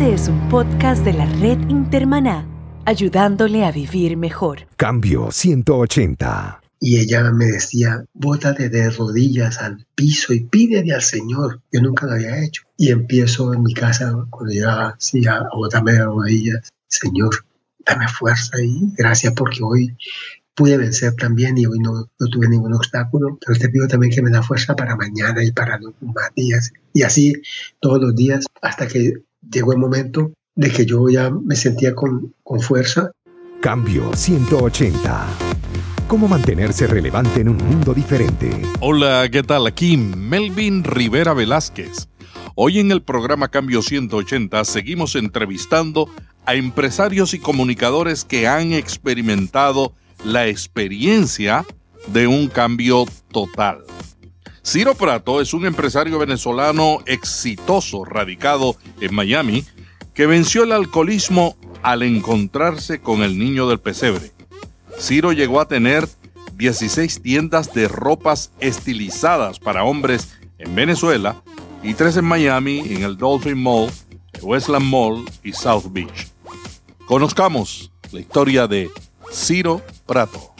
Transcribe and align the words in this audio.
Este 0.00 0.14
es 0.14 0.28
un 0.28 0.48
podcast 0.48 1.04
de 1.04 1.12
la 1.12 1.26
red 1.26 1.58
Intermaná, 1.68 2.46
ayudándole 2.86 3.66
a 3.66 3.70
vivir 3.70 4.16
mejor. 4.16 4.60
Cambio 4.78 5.30
180. 5.30 6.62
Y 6.80 7.00
ella 7.00 7.30
me 7.32 7.44
decía, 7.44 8.02
bótate 8.14 8.70
de 8.70 8.88
rodillas 8.88 9.60
al 9.60 9.84
piso 9.94 10.32
y 10.32 10.40
pídele 10.40 10.94
al 10.94 11.02
Señor. 11.02 11.60
Yo 11.70 11.82
nunca 11.82 12.06
lo 12.06 12.12
había 12.12 12.42
hecho. 12.42 12.62
Y 12.78 12.90
empiezo 12.90 13.52
en 13.52 13.62
mi 13.62 13.74
casa, 13.74 14.10
cuando 14.30 14.54
llegaba 14.54 14.94
así, 14.98 15.26
a 15.26 15.42
botarme 15.54 15.92
de 15.92 16.04
rodillas. 16.06 16.70
Señor, 16.88 17.44
dame 17.84 18.08
fuerza 18.08 18.56
y 18.58 18.94
gracias 18.96 19.34
porque 19.34 19.62
hoy 19.62 19.94
pude 20.54 20.78
vencer 20.78 21.14
también 21.14 21.58
y 21.58 21.66
hoy 21.66 21.78
no, 21.78 22.08
no, 22.18 22.26
tuve 22.28 22.48
ningún 22.48 22.72
obstáculo, 22.72 23.38
pero 23.44 23.58
te 23.58 23.68
pido 23.68 23.86
también 23.86 24.14
que 24.14 24.22
me 24.22 24.30
da 24.30 24.42
fuerza 24.42 24.74
para 24.74 24.96
mañana 24.96 25.44
y 25.44 25.52
para 25.52 25.78
los 25.78 25.92
más 26.00 26.34
días. 26.34 26.72
Y 26.94 27.02
así 27.02 27.34
todos 27.80 28.00
los 28.00 28.16
días 28.16 28.46
hasta 28.62 28.88
que 28.88 29.24
llegó 29.48 29.72
el 29.72 29.78
momento 29.78 30.32
de 30.54 30.70
que 30.70 30.84
yo 30.84 31.08
ya 31.08 31.30
me 31.30 31.56
sentía 31.56 31.94
con, 31.94 32.34
con 32.42 32.60
fuerza. 32.60 33.10
Cambio 33.60 34.14
180. 34.14 35.26
¿Cómo 36.08 36.26
mantenerse 36.26 36.86
relevante 36.86 37.40
en 37.40 37.50
un 37.50 37.56
mundo 37.58 37.94
diferente? 37.94 38.50
Hola, 38.80 39.28
¿qué 39.30 39.42
tal? 39.42 39.66
Aquí 39.66 39.96
Melvin 39.96 40.82
Rivera 40.82 41.34
Velázquez. 41.34 42.08
Hoy 42.56 42.80
en 42.80 42.90
el 42.90 43.02
programa 43.02 43.48
Cambio 43.48 43.80
180 43.80 44.64
seguimos 44.64 45.14
entrevistando 45.14 46.10
a 46.46 46.54
empresarios 46.54 47.32
y 47.32 47.38
comunicadores 47.38 48.24
que 48.24 48.48
han 48.48 48.72
experimentado 48.72 49.92
la 50.24 50.48
experiencia 50.48 51.64
de 52.08 52.26
un 52.26 52.48
cambio 52.48 53.04
total. 53.30 53.84
Ciro 54.70 54.94
Prato 54.94 55.40
es 55.40 55.52
un 55.52 55.66
empresario 55.66 56.16
venezolano 56.20 56.98
exitoso 57.06 58.04
radicado 58.04 58.76
en 59.00 59.12
Miami 59.12 59.64
que 60.14 60.26
venció 60.26 60.62
el 60.62 60.70
alcoholismo 60.70 61.56
al 61.82 62.04
encontrarse 62.04 63.00
con 63.00 63.24
el 63.24 63.36
niño 63.36 63.68
del 63.68 63.80
pesebre. 63.80 64.30
Ciro 64.96 65.32
llegó 65.32 65.60
a 65.60 65.66
tener 65.66 66.08
16 66.54 67.20
tiendas 67.20 67.74
de 67.74 67.88
ropas 67.88 68.52
estilizadas 68.60 69.58
para 69.58 69.82
hombres 69.82 70.38
en 70.58 70.72
Venezuela 70.72 71.42
y 71.82 71.94
tres 71.94 72.16
en 72.16 72.26
Miami 72.26 72.78
en 72.78 73.02
el 73.02 73.16
Dolphin 73.16 73.60
Mall, 73.60 73.90
Westland 74.40 74.86
Mall 74.86 75.24
y 75.42 75.52
South 75.52 75.86
Beach. 75.90 76.28
Conozcamos 77.06 77.90
la 78.12 78.20
historia 78.20 78.68
de 78.68 78.88
Ciro 79.32 79.82
Prato. 80.06 80.54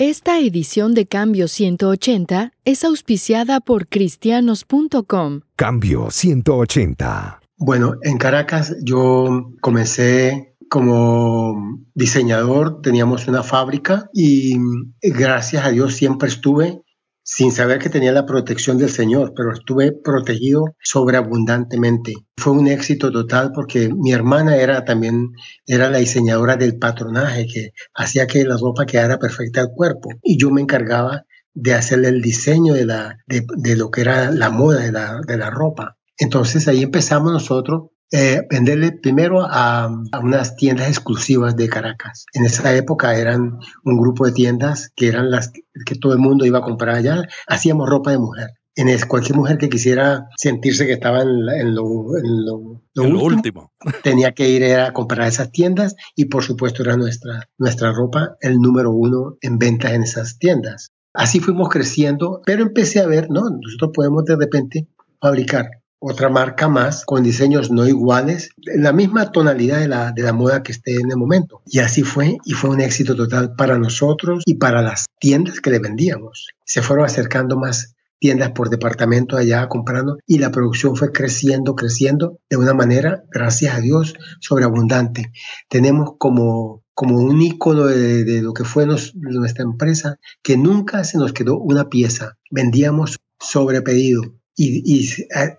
Esta 0.00 0.40
edición 0.40 0.92
de 0.92 1.06
Cambio 1.06 1.46
180 1.46 2.50
es 2.64 2.82
auspiciada 2.82 3.60
por 3.60 3.86
cristianos.com. 3.86 5.42
Cambio 5.54 6.10
180. 6.10 7.40
Bueno, 7.58 7.94
en 8.02 8.18
Caracas 8.18 8.74
yo 8.82 9.52
comencé 9.60 10.56
como 10.68 11.78
diseñador, 11.94 12.80
teníamos 12.80 13.28
una 13.28 13.44
fábrica 13.44 14.10
y 14.12 14.56
gracias 15.00 15.64
a 15.64 15.70
Dios 15.70 15.94
siempre 15.94 16.28
estuve 16.28 16.82
sin 17.24 17.52
saber 17.52 17.78
que 17.78 17.88
tenía 17.88 18.12
la 18.12 18.26
protección 18.26 18.76
del 18.76 18.90
Señor, 18.90 19.32
pero 19.34 19.52
estuve 19.52 19.92
protegido 19.92 20.76
sobreabundantemente. 20.82 22.12
Fue 22.36 22.52
un 22.52 22.66
éxito 22.66 23.10
total 23.10 23.50
porque 23.52 23.88
mi 23.88 24.12
hermana 24.12 24.56
era 24.56 24.84
también 24.84 25.32
era 25.66 25.90
la 25.90 25.98
diseñadora 25.98 26.56
del 26.56 26.78
patronaje 26.78 27.46
que 27.46 27.70
hacía 27.94 28.26
que 28.26 28.44
la 28.44 28.58
ropa 28.58 28.84
quedara 28.84 29.18
perfecta 29.18 29.62
al 29.62 29.70
cuerpo 29.74 30.10
y 30.22 30.38
yo 30.38 30.50
me 30.50 30.60
encargaba 30.60 31.24
de 31.54 31.72
hacerle 31.72 32.08
el 32.08 32.20
diseño 32.20 32.74
de, 32.74 32.84
la, 32.84 33.16
de, 33.26 33.76
lo 33.76 33.90
que 33.90 34.02
era 34.02 34.30
la 34.30 34.50
moda 34.50 34.80
de 34.80 34.92
la, 34.92 35.20
de 35.26 35.38
la 35.38 35.50
ropa. 35.50 35.96
Entonces 36.18 36.68
ahí 36.68 36.82
empezamos 36.82 37.32
nosotros 37.32 37.90
eh, 38.16 38.46
venderle 38.48 38.92
primero 38.92 39.42
a, 39.42 39.90
unas 40.22 40.54
tiendas 40.54 40.86
exclusivas 40.86 41.56
de 41.56 41.68
Caracas. 41.68 42.26
En 42.32 42.44
esa 42.44 42.72
época 42.76 43.18
eran 43.18 43.58
un 43.82 43.98
grupo 43.98 44.24
de 44.24 44.30
tiendas 44.30 44.92
que 44.94 45.08
eran 45.08 45.32
las 45.32 45.50
que 45.50 45.96
todo 45.96 46.12
el 46.12 46.20
mundo 46.20 46.46
iba 46.46 46.60
a 46.60 46.62
comprar 46.62 46.94
allá. 46.94 47.26
Hacíamos 47.48 47.88
ropa 47.88 48.12
de 48.12 48.18
mujer. 48.18 48.50
En 48.76 48.86
cualquier 49.08 49.36
mujer 49.36 49.58
que 49.58 49.68
quisiera 49.68 50.28
sentirse 50.36 50.86
que 50.86 50.92
estaba 50.92 51.22
en, 51.22 51.74
lo, 51.74 51.82
último, 51.82 53.72
tenía 54.04 54.30
que 54.30 54.48
ir 54.48 54.64
a 54.76 54.92
comprar 54.92 55.26
esas 55.26 55.50
tiendas 55.50 55.96
y 56.14 56.26
por 56.26 56.44
supuesto 56.44 56.84
era 56.84 56.96
nuestra, 56.96 57.48
nuestra 57.58 57.92
ropa 57.92 58.36
el 58.40 58.60
número 58.60 58.92
uno 58.92 59.38
en 59.40 59.58
ventas 59.58 59.90
en 59.90 60.04
esas 60.04 60.38
tiendas. 60.38 60.92
Así 61.12 61.40
fuimos 61.40 61.68
creciendo, 61.68 62.42
pero 62.46 62.62
empecé 62.62 63.00
a 63.00 63.08
ver, 63.08 63.28
¿no? 63.28 63.42
Nosotros 63.50 63.90
podemos 63.92 64.24
de 64.24 64.36
repente 64.36 64.88
fabricar 65.20 65.66
otra 66.06 66.28
marca 66.28 66.68
más 66.68 67.04
con 67.04 67.22
diseños 67.22 67.70
no 67.70 67.86
iguales, 67.86 68.50
en 68.66 68.82
la 68.82 68.92
misma 68.92 69.32
tonalidad 69.32 69.78
de 69.78 69.88
la, 69.88 70.12
de 70.12 70.22
la 70.22 70.32
moda 70.32 70.62
que 70.62 70.72
esté 70.72 70.96
en 71.00 71.10
el 71.10 71.16
momento. 71.16 71.62
Y 71.66 71.78
así 71.78 72.02
fue, 72.02 72.36
y 72.44 72.52
fue 72.52 72.70
un 72.70 72.80
éxito 72.80 73.16
total 73.16 73.54
para 73.56 73.78
nosotros 73.78 74.42
y 74.44 74.56
para 74.56 74.82
las 74.82 75.06
tiendas 75.18 75.60
que 75.60 75.70
le 75.70 75.78
vendíamos. 75.78 76.48
Se 76.64 76.82
fueron 76.82 77.06
acercando 77.06 77.56
más 77.56 77.94
tiendas 78.18 78.52
por 78.52 78.70
departamento 78.70 79.36
allá 79.36 79.66
comprando 79.68 80.18
y 80.26 80.38
la 80.38 80.50
producción 80.50 80.94
fue 80.94 81.10
creciendo, 81.10 81.74
creciendo 81.74 82.38
de 82.50 82.56
una 82.58 82.74
manera, 82.74 83.24
gracias 83.30 83.74
a 83.74 83.80
Dios, 83.80 84.14
sobreabundante. 84.40 85.32
Tenemos 85.68 86.12
como, 86.18 86.82
como 86.92 87.18
un 87.18 87.40
icono 87.40 87.86
de, 87.86 88.24
de 88.24 88.42
lo 88.42 88.52
que 88.52 88.64
fue 88.64 88.86
nuestra 88.86 89.64
empresa 89.64 90.16
que 90.42 90.56
nunca 90.56 91.02
se 91.04 91.18
nos 91.18 91.32
quedó 91.32 91.58
una 91.58 91.88
pieza. 91.88 92.36
Vendíamos 92.50 93.16
sobre 93.40 93.82
pedido 93.82 94.22
y, 94.56 95.08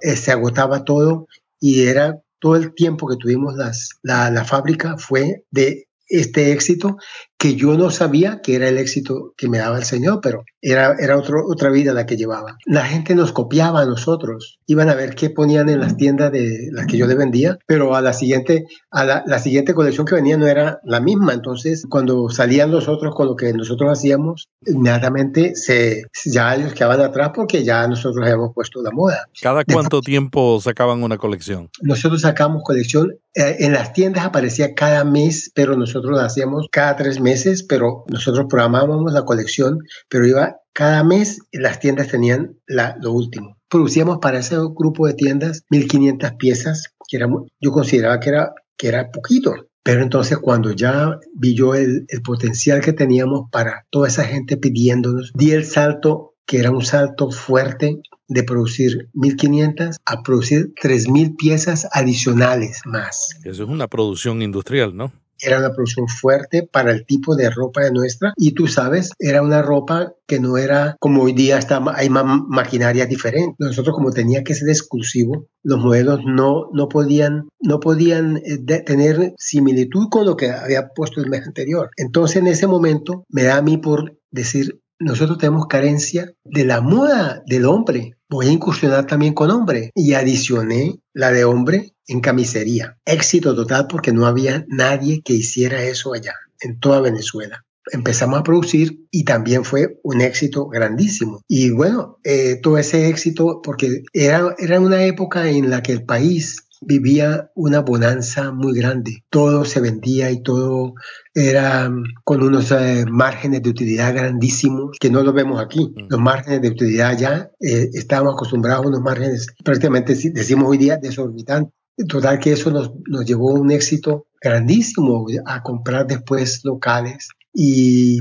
eh, 0.02 0.16
se 0.16 0.32
agotaba 0.32 0.84
todo 0.84 1.28
y 1.60 1.84
era 1.88 2.22
todo 2.40 2.56
el 2.56 2.74
tiempo 2.74 3.08
que 3.08 3.18
tuvimos 3.18 3.56
las, 3.56 3.90
la, 4.02 4.30
la 4.30 4.46
fábrica 4.46 4.98
fue 4.98 5.46
de 5.52 5.88
este 6.08 6.52
éxito 6.52 6.98
que 7.46 7.56
yo 7.56 7.78
no 7.78 7.92
sabía 7.92 8.42
que 8.42 8.56
era 8.56 8.68
el 8.68 8.80
éxito 8.80 9.36
que 9.38 9.48
me 9.48 9.60
daba 9.60 9.78
el 9.78 9.84
Señor, 9.84 10.20
pero 10.20 10.46
era, 10.64 10.96
era 10.98 11.16
otro, 11.16 11.46
otra 11.48 11.70
vida 11.70 11.94
la 11.94 12.08
que 12.08 12.18
llevaba. 12.18 12.58
La 12.66 12.86
gente 12.86 13.14
nos 13.14 13.32
copiaba 13.34 13.82
a 13.82 13.86
nosotros, 13.86 14.58
iban 14.66 14.90
a 14.90 14.96
ver 14.96 15.14
qué 15.14 15.30
ponían 15.30 15.70
en 15.70 15.80
las 15.80 15.96
tiendas 15.96 16.32
de 16.32 16.70
las 16.72 16.88
que 16.88 16.98
yo 16.98 17.06
le 17.06 17.14
vendía, 17.14 17.60
pero 17.68 17.96
a 17.96 18.02
la 18.02 18.14
siguiente, 18.14 18.66
a 18.90 19.06
la, 19.06 19.38
siguiente 19.38 19.76
colección 19.76 20.08
que 20.08 20.16
venía 20.16 20.38
no 20.38 20.48
era 20.48 20.80
la 20.86 21.00
misma. 21.00 21.34
Entonces, 21.34 21.86
cuando 21.88 22.30
salían 22.30 22.72
nosotros 22.72 23.14
con 23.14 23.28
lo 23.28 23.36
que 23.36 23.54
nosotros 23.54 23.92
hacíamos, 23.92 24.50
inmediatamente 24.66 25.56
se, 25.56 26.06
ya 26.26 26.56
ellos 26.56 26.74
quedaban 26.74 27.02
atrás 27.02 27.30
porque 27.36 27.64
ya 27.64 27.88
nosotros 27.88 28.26
habíamos 28.26 28.56
puesto 28.56 28.82
la 28.82 28.90
moda. 28.90 29.28
¿Cada 29.40 29.64
cuánto 29.64 30.02
tiempo 30.02 30.60
sacaban 30.62 31.04
una 31.04 31.20
colección? 31.20 31.70
Nosotros 31.84 32.22
sacamos 32.22 32.64
colección, 32.64 33.16
en 33.36 33.74
las 33.74 33.92
tiendas 33.94 34.26
aparecía 34.26 34.74
cada 34.74 35.04
mes, 35.04 35.52
pero 35.54 35.76
nosotros 35.76 36.18
la 36.18 36.26
hacíamos 36.26 36.68
cada 36.72 36.96
tres 36.96 37.20
meses 37.20 37.64
pero 37.64 38.06
nosotros 38.08 38.46
programábamos 38.50 39.12
la 39.12 39.26
colección, 39.26 39.80
pero 40.10 40.26
iba 40.26 40.58
cada 40.74 41.04
mes 41.04 41.40
las 41.52 41.80
tiendas 41.80 42.10
tenían 42.10 42.58
la, 42.68 42.98
lo 43.02 43.14
último. 43.14 43.58
Producíamos 43.70 44.20
para 44.22 44.40
ese 44.40 44.58
grupo 44.76 45.08
de 45.08 45.14
tiendas 45.14 45.64
1500 45.70 46.34
piezas, 46.34 46.94
que 47.08 47.18
era, 47.18 47.28
yo 47.62 47.72
consideraba 47.72 48.20
que 48.20 48.30
era, 48.30 48.54
que 48.78 48.88
era 48.90 49.12
poquito. 49.12 49.54
Pero 49.84 50.02
entonces 50.02 50.38
cuando 50.38 50.72
ya 50.72 51.18
vi 51.34 51.56
yo 51.56 51.76
el, 51.76 52.06
el 52.10 52.22
potencial 52.22 52.82
que 52.82 52.92
teníamos 52.92 53.50
para 53.52 53.86
toda 53.90 54.08
esa 54.08 54.26
gente 54.26 54.58
pidiéndonos, 54.58 55.32
di 55.34 55.52
el 55.52 55.66
salto 55.66 56.36
que 56.46 56.60
era 56.60 56.72
un 56.72 56.84
salto 56.84 57.32
fuerte 57.32 58.02
de 58.28 58.44
producir 58.44 59.10
1.500 59.14 59.98
a 60.06 60.24
producir 60.24 60.74
3.000 60.82 61.36
piezas 61.38 61.88
adicionales 61.92 62.82
más. 62.86 63.38
Eso 63.44 63.64
es 63.64 63.70
una 63.70 63.88
producción 63.88 64.42
industrial, 64.42 64.96
¿no? 64.96 65.12
era 65.42 65.60
una 65.60 65.74
producción 65.74 66.08
fuerte 66.08 66.64
para 66.64 66.92
el 66.92 67.06
tipo 67.06 67.36
de 67.36 67.50
ropa 67.50 67.82
de 67.82 67.92
nuestra 67.92 68.34
y 68.38 68.54
tú 68.54 68.68
sabes, 68.68 69.12
era 69.20 69.42
una 69.42 69.62
ropa 69.62 70.14
que 70.28 70.40
no 70.40 70.58
era 70.58 70.96
como 71.00 71.24
hoy 71.24 71.34
día 71.34 71.58
está, 71.58 71.84
hay 71.94 72.10
más 72.10 72.26
maquinaria 72.48 73.06
diferente. 73.06 73.56
Nosotros 73.60 73.96
como 73.96 74.12
tenía 74.12 74.44
que 74.44 74.56
ser 74.56 74.70
exclusivo, 74.70 75.48
los 75.64 75.80
modelos 75.80 76.22
no, 76.26 76.70
no 76.74 76.88
podían, 76.88 77.50
no 77.60 77.80
podían 77.80 78.38
eh, 78.38 78.58
tener 78.86 79.34
similitud 79.38 80.08
con 80.10 80.26
lo 80.26 80.36
que 80.36 80.52
había 80.52 80.90
puesto 80.90 81.22
el 81.22 81.30
mes 81.30 81.46
anterior. 81.46 81.90
Entonces 81.98 82.38
en 82.38 82.48
ese 82.48 82.68
momento 82.68 83.26
me 83.30 83.44
da 83.44 83.58
a 83.58 83.62
mí 83.62 83.78
por 83.78 84.18
decir, 84.32 84.80
nosotros 85.00 85.38
tenemos 85.38 85.68
carencia 85.68 86.34
de 86.44 86.66
la 86.66 86.82
moda 86.82 87.44
del 87.46 87.66
hombre. 87.66 88.14
Voy 88.36 88.48
incursionar 88.48 89.08
también 89.08 89.34
con 89.34 89.50
hombre. 89.50 89.92
Y 89.96 90.14
adicioné 90.14 91.00
la 91.14 91.32
de 91.32 91.46
hombre 91.46 91.94
en 92.06 92.20
camisería. 92.20 92.98
Éxito 93.06 93.56
total 93.56 93.88
porque 93.88 94.12
no 94.12 94.26
había 94.26 94.66
nadie 94.68 95.22
que 95.24 95.32
hiciera 95.32 95.82
eso 95.84 96.14
allá, 96.14 96.34
en 96.60 96.78
toda 96.78 97.00
Venezuela. 97.00 97.64
Empezamos 97.94 98.38
a 98.38 98.44
producir 98.44 99.06
y 99.10 99.24
también 99.24 99.64
fue 99.64 100.02
un 100.04 100.20
éxito 100.20 100.68
grandísimo. 100.68 101.44
Y 101.48 101.70
bueno, 101.70 102.18
eh, 102.26 102.60
todo 102.62 102.78
ese 102.78 103.08
éxito, 103.08 103.62
porque 103.64 104.04
era, 104.12 104.54
era 104.58 104.82
una 104.82 105.06
época 105.06 105.50
en 105.50 105.70
la 105.70 105.82
que 105.82 105.94
el 105.94 106.04
país 106.04 106.68
vivía 106.82 107.52
una 107.56 107.82
bonanza 107.82 108.52
muy 108.52 108.78
grande. 108.78 109.24
Todo 109.30 109.66
se 109.66 109.80
vendía 109.80 110.32
y 110.32 110.42
todo 110.42 110.94
era 111.34 111.90
mm, 111.90 112.04
con 112.24 112.44
unos 112.44 112.72
eh, 112.72 113.06
márgenes 113.10 113.64
de 113.64 113.70
utilidad 113.70 114.14
grandísimos 114.14 114.98
que 115.00 115.10
no 115.10 115.24
lo 115.24 115.34
vemos 115.34 115.62
aquí. 115.62 115.94
Mm. 115.96 116.08
Los 116.10 116.20
márgenes 116.20 116.62
de 116.62 116.70
utilidad 116.70 117.18
ya 117.18 117.52
eh, 117.60 117.90
estábamos 117.94 118.34
acostumbrados 118.34 118.86
a 118.86 118.90
unos 118.90 119.02
márgenes 119.02 119.48
prácticamente, 119.64 120.16
decimos 120.34 120.70
hoy 120.70 120.78
día, 120.78 120.98
desorbitantes. 120.98 121.74
Total 122.10 122.40
que 122.40 122.52
eso 122.52 122.72
nos, 122.72 122.92
nos 123.08 123.26
llevó 123.26 123.56
a 123.56 123.60
un 123.60 123.72
éxito 123.72 124.28
grandísimo 124.42 125.26
a 125.46 125.64
comprar 125.64 126.06
después 126.06 126.60
locales 126.66 127.30
y 127.54 128.20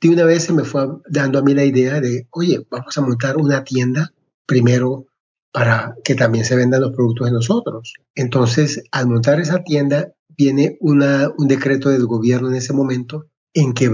de 0.00 0.08
una 0.08 0.24
vez 0.24 0.44
se 0.44 0.52
me 0.52 0.64
fue 0.64 0.86
dando 1.08 1.38
a 1.38 1.42
mí 1.42 1.54
la 1.54 1.64
idea 1.64 2.00
de, 2.00 2.28
oye, 2.30 2.64
vamos 2.70 2.96
a 2.96 3.00
montar 3.00 3.36
una 3.36 3.64
tienda 3.64 4.12
primero 4.46 5.06
para 5.56 5.96
que 6.04 6.14
también 6.14 6.44
se 6.44 6.54
vendan 6.54 6.82
los 6.82 6.92
productos 6.92 7.28
de 7.28 7.32
nosotros. 7.32 7.94
Entonces, 8.14 8.84
al 8.92 9.06
montar 9.06 9.40
esa 9.40 9.64
tienda, 9.64 10.12
viene 10.36 10.76
un 10.80 11.48
decreto 11.48 11.88
del 11.88 12.04
gobierno 12.04 12.50
en 12.50 12.56
ese 12.56 12.74
momento 12.74 13.24
en 13.54 13.72
que 13.72 13.90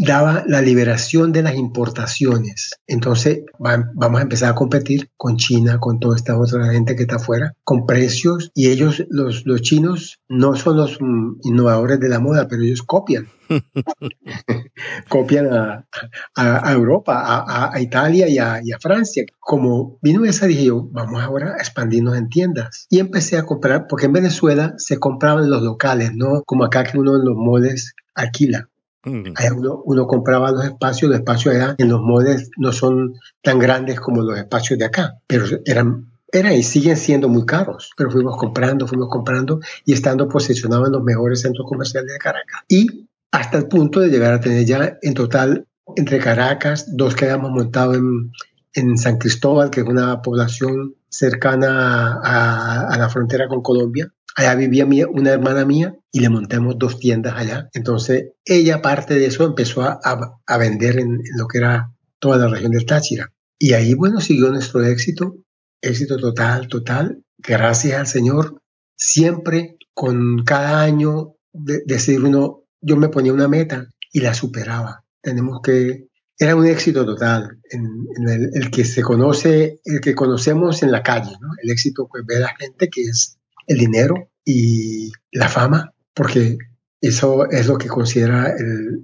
daba 0.00 0.44
la 0.46 0.62
liberación 0.62 1.30
de 1.30 1.42
las 1.42 1.56
importaciones. 1.56 2.70
Entonces 2.86 3.40
vamos 3.58 4.18
a 4.18 4.22
empezar 4.22 4.50
a 4.50 4.54
competir 4.54 5.10
con 5.18 5.36
China, 5.36 5.78
con 5.78 6.00
toda 6.00 6.16
esta 6.16 6.38
otra 6.38 6.72
gente 6.72 6.96
que 6.96 7.02
está 7.02 7.16
afuera, 7.16 7.54
con 7.64 7.84
precios. 7.84 8.50
Y 8.54 8.70
ellos, 8.70 9.04
los, 9.10 9.44
los 9.44 9.60
chinos, 9.60 10.18
no 10.26 10.56
son 10.56 10.78
los 10.78 10.96
mm, 11.02 11.40
innovadores 11.42 12.00
de 12.00 12.08
la 12.08 12.18
moda, 12.18 12.48
pero 12.48 12.62
ellos 12.62 12.82
copian. 12.82 13.28
copian 15.10 15.52
a, 15.52 15.86
a, 16.34 16.72
Europa, 16.72 17.20
a, 17.22 17.70
a 17.74 17.80
Italia 17.82 18.26
y, 18.26 18.36
y 18.36 18.72
a, 18.72 18.78
Francia. 18.80 19.22
Como 19.38 19.98
vino 20.00 20.24
esa, 20.24 20.46
dije 20.46 20.64
yo, 20.64 20.88
vamos 20.92 21.22
ahora 21.22 21.56
a 21.58 21.58
expandirnos 21.58 22.16
en 22.16 22.30
tiendas. 22.30 22.86
Y 22.88 23.00
empecé 23.00 23.36
a 23.36 23.44
comprar, 23.44 23.86
porque 23.86 24.06
en 24.06 24.14
Venezuela 24.14 24.72
se 24.78 24.98
compraban 24.98 25.50
los 25.50 25.60
locales, 25.60 26.12
no 26.14 26.42
como 26.46 26.64
acá 26.64 26.84
que 26.84 26.98
uno 26.98 27.16
en 27.16 27.24
los 27.26 27.36
moles 27.36 27.92
alquila. 28.14 28.70
Uno, 29.04 29.82
uno, 29.84 30.06
compraba 30.06 30.50
los 30.50 30.64
espacios, 30.64 31.10
los 31.10 31.20
espacios 31.20 31.54
allá 31.54 31.74
en 31.78 31.88
los 31.88 32.00
modes 32.00 32.50
no 32.58 32.70
son 32.72 33.14
tan 33.42 33.58
grandes 33.58 33.98
como 33.98 34.20
los 34.22 34.38
espacios 34.38 34.78
de 34.78 34.84
acá, 34.84 35.14
pero 35.26 35.46
eran, 35.64 36.12
eran 36.30 36.52
y 36.52 36.62
siguen 36.62 36.96
siendo 36.96 37.28
muy 37.28 37.46
caros. 37.46 37.92
Pero 37.96 38.10
fuimos 38.10 38.36
comprando, 38.36 38.86
fuimos 38.86 39.08
comprando 39.08 39.60
y 39.86 39.94
estando 39.94 40.28
posicionados 40.28 40.88
en 40.88 40.92
los 40.92 41.02
mejores 41.02 41.40
centros 41.40 41.66
comerciales 41.66 42.12
de 42.12 42.18
Caracas. 42.18 42.60
Y 42.68 43.08
hasta 43.32 43.58
el 43.58 43.68
punto 43.68 44.00
de 44.00 44.10
llegar 44.10 44.34
a 44.34 44.40
tener 44.40 44.66
ya 44.66 44.98
en 45.00 45.14
total 45.14 45.66
entre 45.96 46.18
Caracas, 46.18 46.94
dos 46.94 47.14
que 47.14 47.24
habíamos 47.24 47.52
montado 47.52 47.94
en, 47.94 48.32
en 48.74 48.98
San 48.98 49.16
Cristóbal, 49.16 49.70
que 49.70 49.80
es 49.80 49.86
una 49.86 50.20
población 50.20 50.94
cercana 51.08 52.20
a 52.22 52.96
la 52.98 53.08
frontera 53.08 53.48
con 53.48 53.62
Colombia, 53.62 54.12
Allá 54.36 54.54
vivía 54.54 54.86
una 54.86 55.30
hermana 55.30 55.64
mía 55.64 55.94
y 56.12 56.20
le 56.20 56.28
montamos 56.28 56.78
dos 56.78 56.98
tiendas 56.98 57.34
allá. 57.36 57.68
Entonces, 57.72 58.30
ella, 58.44 58.80
parte 58.80 59.14
de 59.14 59.26
eso, 59.26 59.44
empezó 59.44 59.82
a, 59.82 60.00
a, 60.46 60.58
vender 60.58 60.98
en, 60.98 61.20
lo 61.36 61.46
que 61.46 61.58
era 61.58 61.92
toda 62.18 62.38
la 62.38 62.48
región 62.48 62.72
del 62.72 62.86
Táchira. 62.86 63.32
Y 63.58 63.72
ahí, 63.72 63.94
bueno, 63.94 64.20
siguió 64.20 64.50
nuestro 64.50 64.84
éxito, 64.84 65.36
éxito 65.80 66.16
total, 66.16 66.68
total. 66.68 67.22
Gracias 67.38 67.98
al 67.98 68.06
Señor, 68.06 68.60
siempre 68.96 69.76
con 69.94 70.44
cada 70.44 70.82
año 70.82 71.34
de, 71.52 71.82
decir 71.86 72.22
uno, 72.22 72.64
yo 72.80 72.96
me 72.96 73.08
ponía 73.08 73.32
una 73.32 73.48
meta 73.48 73.88
y 74.12 74.20
la 74.20 74.34
superaba. 74.34 75.04
Tenemos 75.20 75.60
que, 75.62 76.08
era 76.38 76.56
un 76.56 76.66
éxito 76.66 77.04
total, 77.04 77.58
en, 77.70 78.06
el, 78.54 78.70
que 78.70 78.84
se 78.84 79.02
conoce, 79.02 79.80
el 79.84 80.00
que 80.00 80.14
conocemos 80.14 80.82
en 80.82 80.92
la 80.92 81.02
calle. 81.02 81.32
El 81.62 81.70
éxito, 81.70 82.08
pues, 82.08 82.24
ve 82.26 82.36
a 82.36 82.40
la 82.40 82.56
gente 82.58 82.88
que 82.88 83.02
es 83.02 83.39
el 83.66 83.78
dinero 83.78 84.30
y 84.44 85.12
la 85.32 85.48
fama, 85.48 85.92
porque 86.14 86.58
eso 87.00 87.48
es 87.50 87.66
lo 87.66 87.78
que 87.78 87.88
considera 87.88 88.54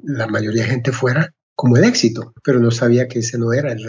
la 0.04 0.26
mayoría 0.26 0.62
de 0.62 0.70
gente 0.70 0.92
fuera 0.92 1.32
como 1.54 1.78
el 1.78 1.84
éxito, 1.84 2.34
pero 2.44 2.60
no 2.60 2.70
sabía 2.70 3.08
que 3.08 3.20
ese 3.20 3.38
no 3.38 3.52
era 3.54 3.72
el, 3.72 3.80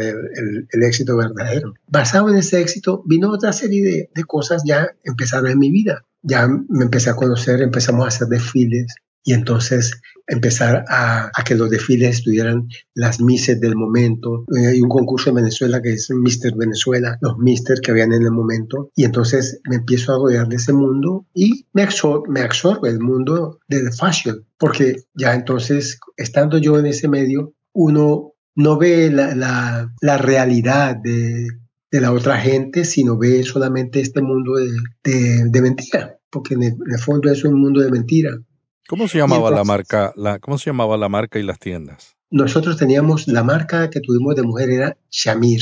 el, 0.71 0.83
éxito 0.83 1.17
verdadero. 1.17 1.73
Basado 1.87 2.29
en 2.29 2.37
ese 2.37 2.61
éxito 2.61 3.03
vino 3.05 3.29
otra 3.29 3.51
serie 3.51 3.83
de, 3.83 4.09
de 4.15 4.23
cosas 4.23 4.63
ya 4.65 4.87
empezaron 5.03 5.51
en 5.51 5.59
mi 5.59 5.69
vida. 5.69 6.05
Ya 6.21 6.47
me 6.47 6.85
empecé 6.85 7.09
a 7.09 7.15
conocer, 7.15 7.61
empezamos 7.61 8.05
a 8.05 8.07
hacer 8.07 8.27
desfiles, 8.27 8.95
y 9.27 9.33
entonces 9.33 9.99
empezar 10.25 10.85
a, 10.87 11.29
que 11.45 11.53
los 11.53 11.69
desfiles 11.69 12.19
estuvieran 12.19 12.69
las 12.93 13.19
Misses 13.19 13.59
del 13.59 13.75
momento. 13.75 14.45
Eh, 14.55 14.67
hay 14.67 14.79
un 14.79 14.87
concurso 14.87 15.29
en 15.29 15.35
Venezuela 15.35 15.81
que 15.81 15.91
es 15.91 16.09
Mister 16.11 16.53
Venezuela, 16.55 17.17
los 17.19 17.37
Mister 17.37 17.81
que 17.81 17.91
habían 17.91 18.13
en 18.13 18.23
el 18.23 18.31
momento. 18.31 18.89
Y 18.95 19.03
entonces 19.03 19.59
me 19.69 19.75
empiezo 19.75 20.13
a 20.13 20.17
rodear 20.17 20.47
de 20.47 20.55
ese 20.55 20.71
mundo 20.71 21.25
y 21.33 21.65
me 21.73 21.85
me 22.29 22.39
absorbe 22.39 22.89
el 22.89 23.01
mundo 23.01 23.59
del 23.67 23.91
fashion. 23.91 24.45
Porque 24.57 24.95
ya 25.13 25.33
entonces, 25.33 25.99
estando 26.15 26.57
yo 26.57 26.79
en 26.79 26.85
ese 26.85 27.09
medio, 27.09 27.53
uno 27.73 28.31
no 28.55 28.77
ve 28.77 29.11
la, 29.11 29.35
la, 29.35 29.93
la 29.99 30.17
realidad 30.17 30.95
de, 30.95 31.47
de, 31.91 32.01
la 32.01 32.13
otra 32.13 32.37
gente, 32.37 32.85
sino 32.85 33.17
ve 33.17 33.43
solamente 33.43 33.99
este 33.99 34.21
mundo 34.21 34.53
de, 35.03 35.49
de 35.49 35.61
mentira. 35.61 36.17
Porque 36.29 36.53
en 36.53 36.63
el 36.63 36.99
fondo 37.03 37.29
es 37.29 37.43
un 37.43 37.59
mundo 37.59 37.81
de 37.81 37.91
mentira 37.91 38.37
¿Cómo 38.87 39.07
se 39.07 39.17
llamaba 39.17 39.51
la 39.51 39.63
marca? 39.63 40.13
La, 40.15 40.39
¿Cómo 40.39 40.57
se 40.57 40.69
llamaba 40.69 40.97
la 40.97 41.09
marca 41.09 41.39
y 41.39 41.43
las 41.43 41.59
tiendas? 41.59 42.15
Nosotros 42.29 42.77
teníamos 42.77 43.27
la 43.27 43.43
marca 43.43 43.89
que 43.89 43.99
tuvimos 43.99 44.35
de 44.35 44.43
mujer 44.43 44.69
era 44.69 44.97
Shamir. 45.09 45.61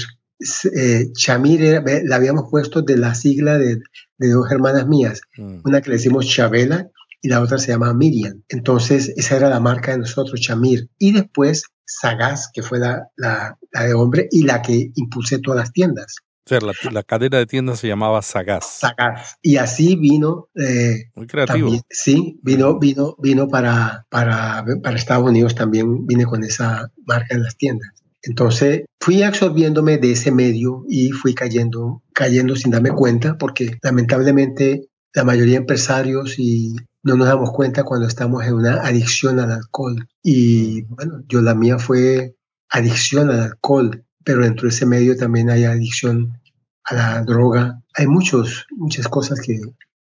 Eh, 0.76 1.08
Shamir 1.16 1.84
la 2.04 2.16
habíamos 2.16 2.50
puesto 2.50 2.82
de 2.82 2.98
la 2.98 3.16
sigla 3.16 3.58
de, 3.58 3.80
dos 4.18 4.52
hermanas 4.52 4.88
mías, 4.88 5.22
mm. 5.38 5.60
una 5.64 5.82
que 5.82 5.90
le 5.90 5.98
decimos 5.98 6.28
Chabela 6.28 6.90
y 7.22 7.30
la 7.30 7.42
otra 7.42 7.58
se 7.58 7.72
llama 7.72 7.94
Miriam. 7.94 8.44
Entonces 8.50 9.14
esa 9.16 9.38
era 9.38 9.50
la 9.50 9.60
marca 9.60 9.92
de 9.92 10.00
nosotros, 10.00 10.40
Shamir. 10.40 10.90
Y 11.00 11.12
después 11.14 11.64
Sagaz, 11.86 12.50
que 12.54 12.62
fue 12.62 12.80
la, 12.80 13.10
la, 13.16 13.58
la 13.72 13.84
de 13.84 13.94
hombre 13.94 14.28
y 14.32 14.44
la 14.44 14.62
que 14.62 14.92
impulsé 14.96 15.40
todas 15.40 15.60
las 15.60 15.72
tiendas. 15.72 16.18
O 16.46 16.48
sea, 16.48 16.60
la, 16.92 17.02
cadena 17.02 17.40
de 17.40 17.48
tiendas 17.48 17.80
se 17.80 17.88
llamaba 17.88 18.22
Sagaz. 18.22 18.80
Sagaz. 18.80 19.38
Y 19.42 19.58
así 19.58 19.96
vino. 19.96 20.48
Eh, 20.54 21.10
Muy 21.16 21.26
creativo. 21.26 21.72
sí, 21.90 22.40
vino, 22.44 22.78
vino, 22.78 23.16
vino 23.18 23.48
para, 23.48 24.06
para, 24.10 24.64
para 24.84 24.96
Estados 24.96 25.28
Unidos 25.28 25.56
también, 25.56 26.06
vine 26.06 26.26
con 26.26 26.44
esa 26.44 26.92
marca 27.08 27.34
en 27.34 27.42
las 27.42 27.58
tiendas. 27.58 27.90
Entonces 28.22 28.86
fui 29.00 29.24
absorbiéndome 29.24 29.98
de 29.98 30.12
ese 30.12 30.32
medio 30.32 30.86
y 30.88 31.10
fui 31.10 31.34
cayendo, 31.34 32.04
cayendo 32.14 32.56
sin 32.56 32.70
darme 32.70 32.92
cuenta, 32.92 33.40
porque 33.40 33.80
lamentablemente 33.82 34.88
la 35.16 35.24
mayoría 35.24 35.54
de 35.54 35.62
empresarios 35.62 36.38
y 36.38 36.76
no 37.02 37.16
nos 37.16 37.28
damos 37.28 37.54
cuenta 37.54 37.84
cuando 37.84 38.06
estamos 38.06 38.46
en 38.46 38.54
una 38.54 38.82
adicción 38.82 39.40
al 39.40 39.52
alcohol. 39.52 40.08
Y 40.22 40.84
bueno, 40.84 41.24
yo 41.28 41.42
la 41.42 41.56
mía 41.56 41.80
fue 41.80 42.36
adicción 42.70 43.32
al 43.32 43.42
alcohol 43.42 44.06
pero 44.26 44.42
dentro 44.42 44.64
de 44.64 44.70
ese 44.70 44.86
medio 44.86 45.16
también 45.16 45.50
hay 45.50 45.64
adicción 45.64 46.42
a 46.86 46.96
la 46.96 47.24
droga. 47.24 47.82
Hay 47.96 48.08
muchos, 48.08 48.66
muchas 48.72 49.08
cosas 49.08 49.42
que, 49.42 49.60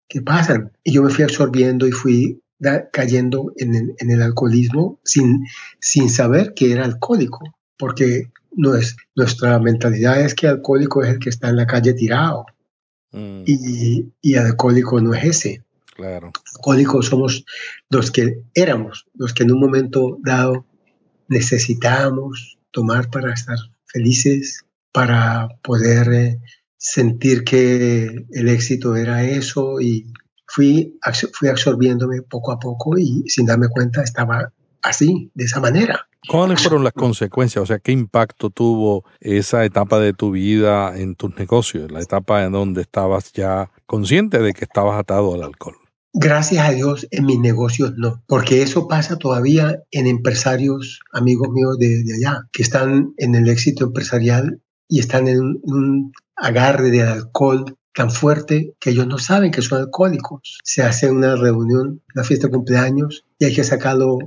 que 0.08 0.22
pasan. 0.22 0.72
Y 0.82 0.92
yo 0.92 1.02
me 1.02 1.10
fui 1.10 1.24
absorbiendo 1.24 1.86
y 1.86 1.92
fui 1.92 2.40
cayendo 2.92 3.52
en 3.56 3.74
el, 3.74 3.94
en 3.98 4.10
el, 4.10 4.22
alcoholismo 4.22 4.98
sin, 5.04 5.44
sin 5.80 6.08
saber 6.08 6.54
que 6.54 6.72
era 6.72 6.84
alcohólico, 6.84 7.40
porque 7.76 8.30
no 8.52 8.74
es, 8.74 8.96
nuestra 9.14 9.58
mentalidad 9.58 10.20
es 10.20 10.34
que 10.34 10.46
alcohólico 10.46 11.02
es 11.02 11.10
el 11.10 11.18
que 11.18 11.28
está 11.28 11.50
en 11.50 11.56
la 11.56 11.66
calle 11.66 11.92
tirado. 11.92 12.46
Mm. 13.12 13.42
Y, 13.46 14.12
y 14.22 14.34
alcohólico 14.36 15.00
no 15.00 15.14
es 15.14 15.24
ese. 15.24 15.62
Claro. 15.94 16.32
Alcohólicos 16.56 17.06
somos 17.06 17.44
los 17.88 18.10
que 18.10 18.42
éramos, 18.54 19.06
los 19.14 19.32
que 19.32 19.44
en 19.44 19.52
un 19.52 19.60
momento 19.60 20.18
dado 20.22 20.66
necesitábamos 21.28 22.58
tomar 22.70 23.10
para 23.10 23.32
estar 23.32 23.56
felices 23.86 24.64
para 24.92 25.48
poder 25.62 26.12
eh, 26.12 26.40
sentir 26.84 27.44
que 27.44 28.26
el 28.30 28.48
éxito 28.50 28.94
era 28.94 29.24
eso 29.24 29.80
y 29.80 30.06
fui, 30.46 30.98
fui 31.32 31.48
absorbiéndome 31.48 32.20
poco 32.20 32.52
a 32.52 32.58
poco 32.58 32.98
y 32.98 33.24
sin 33.26 33.46
darme 33.46 33.68
cuenta 33.68 34.02
estaba 34.02 34.52
así, 34.82 35.30
de 35.34 35.44
esa 35.44 35.60
manera. 35.60 36.06
¿Cuáles 36.28 36.62
fueron 36.62 36.84
las 36.84 36.92
consecuencias? 36.92 37.62
O 37.62 37.66
sea, 37.66 37.78
¿qué 37.78 37.92
impacto 37.92 38.50
tuvo 38.50 39.04
esa 39.20 39.64
etapa 39.64 39.98
de 39.98 40.12
tu 40.12 40.30
vida 40.32 40.98
en 40.98 41.14
tus 41.16 41.34
negocios? 41.36 41.90
La 41.90 42.02
etapa 42.02 42.44
en 42.44 42.52
donde 42.52 42.82
estabas 42.82 43.32
ya 43.32 43.70
consciente 43.86 44.40
de 44.40 44.52
que 44.52 44.64
estabas 44.64 45.00
atado 45.00 45.34
al 45.34 45.42
alcohol. 45.42 45.76
Gracias 46.12 46.68
a 46.68 46.72
Dios 46.72 47.08
en 47.10 47.24
mis 47.24 47.40
negocios 47.40 47.94
no, 47.96 48.22
porque 48.26 48.62
eso 48.62 48.88
pasa 48.88 49.16
todavía 49.16 49.80
en 49.90 50.06
empresarios, 50.06 51.00
amigos 51.12 51.48
míos 51.50 51.78
de, 51.78 52.04
allá, 52.14 52.42
que 52.52 52.62
están 52.62 53.14
en 53.16 53.34
el 53.34 53.48
éxito 53.48 53.86
empresarial 53.86 54.60
y 54.86 55.00
están 55.00 55.28
en 55.28 55.60
un, 55.62 56.12
agarre 56.36 56.90
de 56.90 57.02
alcohol 57.02 57.76
tan 57.94 58.10
fuerte 58.10 58.74
que 58.80 58.90
ellos 58.90 59.06
no 59.06 59.18
saben 59.18 59.50
que 59.50 59.62
son 59.62 59.80
alcohólicos. 59.80 60.58
Se 60.64 60.82
hace 60.82 61.10
una 61.10 61.36
reunión, 61.36 62.02
una 62.14 62.24
fiesta 62.24 62.48
de 62.48 62.54
cumpleaños 62.54 63.24
y 63.38 63.44
hay 63.44 63.54
que 63.54 63.64
sacarlo 63.64 64.18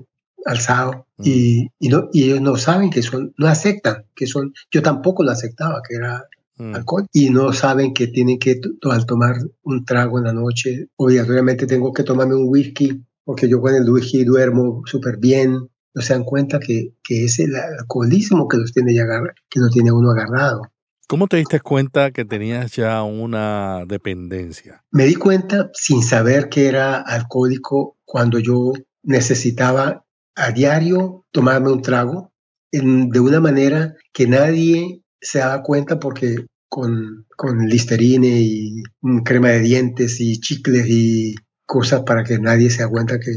alzado 0.46 1.08
mm. 1.18 1.24
y, 1.26 1.68
y, 1.80 1.90
no, 1.90 2.10
y 2.14 2.24
ellos 2.24 2.42
no 2.42 2.56
saben 2.56 2.90
que 2.90 3.04
son, 3.04 3.34
no 3.38 3.48
aceptan 3.48 4.06
que 4.16 4.28
son, 4.28 4.54
yo 4.72 4.82
tampoco 4.82 5.24
lo 5.24 5.32
aceptaba, 5.32 5.82
que 5.88 5.96
era 5.96 6.24
mm. 6.58 6.76
alcohol 6.76 7.08
y 7.12 7.30
no 7.30 7.52
saben 7.52 7.94
que 7.94 8.08
tienen 8.08 8.40
que 8.40 8.62
al 8.84 9.06
tomar 9.06 9.36
un 9.64 9.84
trago 9.84 10.18
en 10.18 10.24
la 10.24 10.34
noche, 10.34 10.88
obligatoriamente 10.96 11.68
tengo 11.68 11.92
que 11.92 12.04
tomarme 12.04 12.36
un 12.36 12.48
whisky 12.48 13.04
porque 13.28 13.50
yo 13.50 13.60
con 13.60 13.76
el 13.76 13.90
whisky 13.90 14.24
duermo 14.24 14.84
súper 14.86 15.18
bien. 15.18 15.68
No 15.94 16.02
se 16.02 16.14
dan 16.14 16.24
cuenta 16.24 16.60
que, 16.60 16.94
que, 17.04 17.26
es 17.26 17.40
el 17.40 17.56
alcoholismo 17.56 18.48
que 18.48 18.56
los 18.56 18.72
tiene 18.72 18.94
ya 18.94 19.06
que 19.50 19.60
lo 19.60 19.68
tiene 19.68 19.92
uno 19.92 20.12
agarrado. 20.12 20.62
¿Cómo 21.08 21.28
te 21.28 21.38
diste 21.38 21.62
cuenta 21.62 22.12
que 22.12 22.26
tenías 22.26 22.76
ya 22.76 23.02
una 23.02 23.86
dependencia? 23.88 24.84
Me 24.92 25.06
di 25.06 25.16
cuenta 25.16 25.72
sin 25.74 26.04
saber 26.04 26.50
que 26.50 26.68
era 26.68 26.98
alcohólico 26.98 27.98
cuando 28.04 28.40
yo 28.40 28.74
necesitaba 29.04 30.04
a 30.36 30.52
diario 30.52 31.26
tomarme 31.32 31.72
un 31.72 31.82
trago 31.82 32.34
de 32.72 33.20
una 33.22 33.40
manera 33.40 33.96
que 34.12 34.28
nadie 34.28 35.02
se 35.22 35.40
daba 35.40 35.64
cuenta 35.64 35.98
porque 35.98 36.46
con, 36.68 37.26
con 37.38 37.68
listerine 37.68 38.42
y 38.42 38.84
crema 39.24 39.50
de 39.50 39.62
dientes 39.62 40.20
y 40.20 40.42
chicles 40.42 40.88
y 40.90 41.36
cosas 41.66 42.02
para 42.02 42.26
que 42.26 42.38
nadie 42.38 42.70
se 42.70 42.84
dé 42.84 42.90
cuenta 42.90 43.18
que 43.18 43.32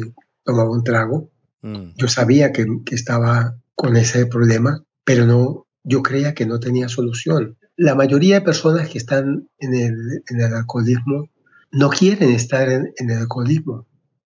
tomaba 0.44 0.70
un 0.70 0.82
trago. 0.82 1.30
Mm. 1.62 1.92
Yo 1.96 2.08
sabía 2.08 2.50
que, 2.50 2.66
que, 2.84 2.96
estaba 2.96 3.56
con 3.76 3.96
ese 3.96 4.26
problema, 4.26 4.82
pero 5.04 5.24
no, 5.24 5.66
yo 5.84 6.02
creía 6.02 6.34
que 6.34 6.46
no 6.46 6.58
tenía 6.58 6.88
solución. 6.88 7.56
La 7.82 7.94
mayoría 7.94 8.34
de 8.34 8.40
personas 8.42 8.90
que 8.90 8.98
están 8.98 9.48
en 9.58 9.72
el, 9.72 10.22
en 10.28 10.42
alcoholismo 10.52 11.30
no 11.72 11.88
quieren 11.88 12.28
estar 12.28 12.68
en, 12.68 12.92
en, 12.98 13.08
el 13.08 13.20
alcoholismo. 13.20 13.86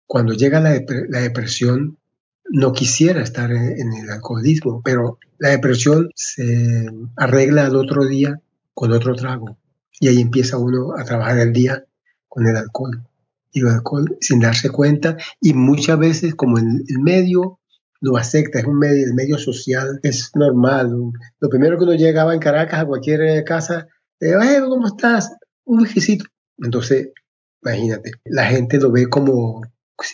Cuando 0.07 0.35
llega 0.35 0.61
la, 0.61 0.71
depresión, 0.71 1.99
no 2.49 2.73
quisiera 2.73 3.23
estar 3.23 3.51
en, 3.51 3.93
el 3.93 4.09
alcoholismo, 4.09 4.83
pero 4.85 5.19
la 5.39 5.49
depresión 5.49 6.11
se 6.15 6.87
arregla 7.17 7.67
al 7.67 7.75
otro 7.75 8.07
día 8.07 8.41
con 8.73 8.93
otro 8.93 9.17
trago. 9.17 9.59
Y 9.99 10.07
ahí 10.07 10.21
empieza 10.21 10.57
uno 10.57 10.95
a 10.97 11.03
trabajar 11.03 11.39
el 11.39 11.53
día 11.53 11.85
con 12.29 12.47
el 12.47 12.57
alcohol. 12.57 13.03
Y 13.51 13.63
el 13.63 13.69
alcohol 13.69 14.17
sin 14.21 14.39
darse 14.39 14.71
cuenta. 14.71 15.17
Y 15.41 15.55
muchas 15.55 15.99
veces, 15.99 16.37
como 16.37 16.59
el, 16.59 16.85
el 16.87 17.01
medio 17.01 17.59
lo 18.01 18.17
acepta, 18.17 18.61
es 18.61 18.65
un 18.65 18.79
medio, 18.79 19.07
el 19.07 19.15
medio 19.15 19.39
social, 19.39 20.01
es 20.03 20.31
normal. 20.35 20.91
Lo 21.41 21.49
primero 21.49 21.79
que 21.79 21.85
uno 21.85 21.95
llegaba 21.95 22.35
en 22.35 22.41
Caracas 22.41 22.81
a 22.81 22.87
cualquier 22.87 23.45
casa, 23.45 23.87
eh, 24.21 24.35
¿cómo 24.69 24.87
estás? 24.87 25.37
Un 25.65 25.81
whiskycito. 25.81 26.25
Entonces, 26.59 27.11
imagínate, 27.63 28.13
la 28.25 28.47
gente 28.47 28.79
lo 28.79 28.91
ve 28.91 29.09
como 29.09 29.63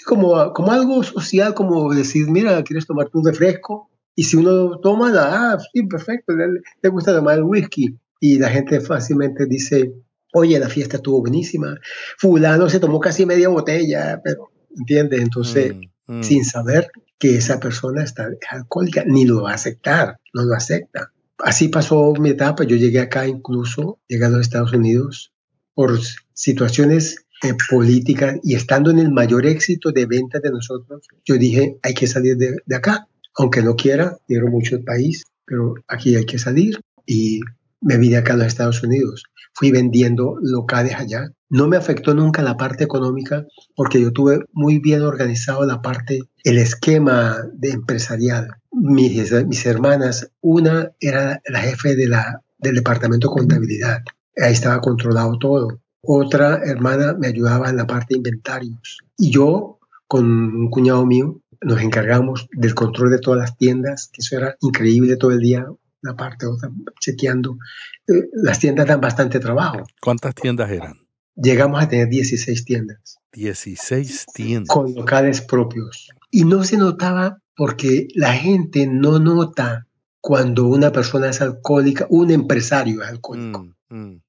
como, 0.05 0.53
como 0.53 0.73
algo 0.73 1.03
social, 1.03 1.55
como 1.55 1.93
decir, 1.93 2.29
mira, 2.29 2.63
¿quieres 2.63 2.87
tomarte 2.87 3.17
un 3.17 3.25
refresco? 3.25 3.91
Y 4.15 4.25
si 4.25 4.37
uno 4.37 4.81
toma, 4.81 5.13
ah, 5.15 5.59
sí, 5.73 5.83
perfecto, 5.85 6.33
le, 6.35 6.89
gusta 6.89 7.15
tomar 7.15 7.39
el 7.39 7.45
whisky. 7.45 7.97
Y 8.19 8.39
la 8.39 8.49
gente 8.49 8.81
fácilmente 8.81 9.47
dice, 9.47 9.93
oye, 10.33 10.59
la 10.59 10.69
fiesta 10.69 10.97
estuvo 10.97 11.21
buenísima. 11.21 11.79
Fulano 12.19 12.69
se 12.69 12.81
tomó 12.81 12.99
casi 12.99 13.27
media 13.27 13.49
botella, 13.49 14.21
pero, 14.25 14.51
¿entiendes? 14.77 15.21
Entonces, 15.21 15.75
mm, 16.07 16.19
mm. 16.19 16.23
sin 16.23 16.45
saber 16.45 16.91
que 17.19 17.37
esa 17.37 17.61
persona 17.61 18.03
está 18.03 18.29
alcohólica, 18.51 19.05
ni 19.07 19.25
lo 19.25 19.43
va 19.43 19.53
a 19.53 19.55
aceptar, 19.55 20.19
no 20.35 20.45
lo 20.45 20.55
acepta. 20.55 21.13
Así 21.39 21.69
pasó 21.69 22.13
mi 22.15 22.31
etapa. 22.31 22.65
Yo 22.65 22.77
llegué 22.77 23.01
acá 23.01 23.27
incluso, 23.27 23.99
llegando 24.09 24.37
a 24.37 24.39
los 24.39 24.47
Estados 24.47 24.73
Unidos, 24.73 25.33
por 25.75 25.99
situaciones 26.33 27.27
eh, 27.43 27.53
política 27.69 28.35
y 28.43 28.55
estando 28.55 28.91
en 28.91 28.99
el 28.99 29.13
mayor 29.13 29.45
éxito 29.45 29.93
de 29.93 30.07
ventas 30.07 30.41
de 30.41 30.51
nosotros, 30.51 31.07
yo 31.25 31.37
dije, 31.37 31.77
hay 31.83 31.95
que 31.95 32.07
salir 32.07 32.37
de, 32.37 32.57
acá. 32.75 33.07
Aunque 33.39 33.63
no 33.63 33.77
quiera, 33.77 34.17
quiero 34.27 34.49
mucho 34.49 34.77
el 34.77 34.85
país, 34.85 35.25
pero 35.45 35.75
aquí 35.89 36.17
hay 36.17 36.25
que 36.25 36.39
salir. 36.39 36.81
Y 37.05 37.41
me 37.83 37.99
vine 37.99 38.17
acá 38.17 38.33
a 38.33 38.37
los 38.37 38.47
Estados 38.47 38.83
Unidos. 38.83 39.25
Fui 39.53 39.71
vendiendo 39.71 40.39
locales 40.41 40.95
allá. 40.95 41.29
No 41.51 41.69
me 41.69 41.77
afectó 41.77 42.15
nunca 42.15 42.43
la 42.43 42.57
parte 42.57 42.85
económica 42.85 43.45
porque 43.75 44.01
yo 44.01 44.13
tuve 44.13 44.41
muy 44.53 44.79
bien 44.79 45.03
organizado 45.03 45.65
la 45.67 45.83
parte, 45.83 46.21
el 46.47 46.59
esquema 46.59 47.39
de 47.53 47.71
empresarial. 47.71 48.49
Mis, 48.73 49.33
mis 49.47 49.67
hermanas, 49.67 50.31
una 50.41 50.93
era 51.01 51.41
la 51.47 51.61
jefe 51.61 51.97
de 51.97 52.09
la, 52.09 52.43
del 52.59 52.77
departamento 52.77 53.29
de 53.29 53.35
contabilidad. 53.35 54.03
Ahí 54.37 54.53
estaba 54.53 54.81
controlado 54.81 55.39
todo 55.39 55.81
otra 56.07 56.61
hermana 56.65 57.15
me 57.15 57.27
ayudaba 57.27 57.69
en 57.69 57.77
la 57.77 57.87
parte 57.87 58.15
de 58.15 58.19
inventarios. 58.19 58.99
Y 59.19 59.31
yo, 59.31 59.79
con 60.07 60.25
un 60.25 60.71
cuñado 60.71 61.05
mío, 61.05 61.41
nos 61.63 61.81
encargamos 61.81 62.49
del 62.53 62.75
control 62.75 63.11
de 63.11 63.19
todas 63.19 63.41
las 63.41 63.57
tiendas, 63.57 64.09
que 64.13 64.21
eso 64.21 64.37
era 64.37 64.57
increíble 64.61 65.17
todo 65.17 65.33
el 65.33 65.41
día, 65.41 65.67
una 66.03 66.17
parte 66.17 66.47
otra, 66.47 66.71
chequeando. 67.01 67.59
Eh, 68.07 68.29
las 68.35 68.61
tiendas 68.61 68.87
dan 68.87 69.01
bastante 69.01 69.41
trabajo. 69.41 69.85
¿Cuántas 70.01 70.35
tiendas 70.35 70.71
eran? 70.71 70.95
Llegamos 71.35 71.83
a 71.83 71.89
tener 71.89 72.09
16 72.09 72.65
tiendas. 72.65 73.19
16 73.33 74.27
tiendas. 74.33 74.69
Con 74.69 74.95
locales 74.95 75.41
propios. 75.41 76.09
Y 76.37 76.45
no 76.45 76.65
se 76.65 76.77
notaba 76.77 77.41
porque 77.57 78.09
la 78.15 78.35
gente 78.35 78.87
no 78.87 79.19
nota 79.19 79.87
cuando 80.21 80.67
una 80.67 80.93
persona 80.93 81.31
es 81.31 81.41
alcohólica, 81.41 82.07
un 82.11 82.31
empresario 82.31 83.03
es 83.03 83.09
alcohólico. 83.09 83.65
Mm, 83.89 83.97
mm. 83.97 84.23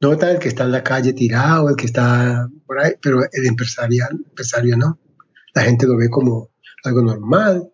Nota 0.00 0.32
el 0.32 0.40
que 0.40 0.48
está 0.48 0.64
en 0.64 0.72
la 0.72 0.82
calle 0.82 1.12
tirado, 1.12 1.68
el 1.68 1.76
que 1.76 1.86
está 1.86 2.48
por 2.66 2.80
ahí, 2.80 2.94
pero 3.00 3.20
el 3.30 3.46
empresario, 3.46 4.04
empresario 4.10 4.76
no. 4.76 4.98
La 5.54 5.62
gente 5.62 5.86
lo 5.86 5.96
ve 5.96 6.10
como 6.10 6.50
algo 6.82 7.02
normal. 7.02 7.72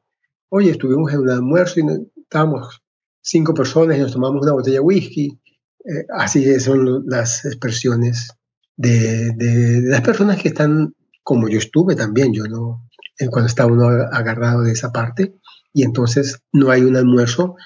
Oye, 0.50 0.72
estuvimos 0.72 1.10
en 1.14 1.20
un 1.20 1.30
almuerzo 1.30 1.80
y 1.80 1.84
estábamos 2.20 2.82
cinco 3.22 3.54
personas 3.54 3.96
y 3.96 4.00
nos 4.00 4.12
tomamos 4.12 4.42
una 4.42 4.52
botella 4.52 4.74
de 4.74 4.80
whisky. 4.80 5.40
Eh, 5.86 6.04
así 6.18 6.60
son 6.60 7.06
las 7.06 7.46
expresiones 7.46 8.30
de, 8.76 9.32
de, 9.32 9.80
las 9.88 10.02
personas 10.02 10.36
que 10.36 10.48
están 10.48 10.94
como 11.22 11.48
yo 11.48 11.56
estuve 11.56 11.96
también. 11.96 12.34
Yo 12.34 12.44
no, 12.44 12.87
cuando 13.30 13.46
está 13.48 13.66
uno 13.66 13.88
agarrado 14.12 14.62
de 14.62 14.72
esa 14.72 14.92
parte 14.92 15.34
y 15.72 15.84
entonces 15.84 16.40
no 16.52 16.70
hay 16.70 16.82
un 16.82 16.96
almuerzo 16.96 17.56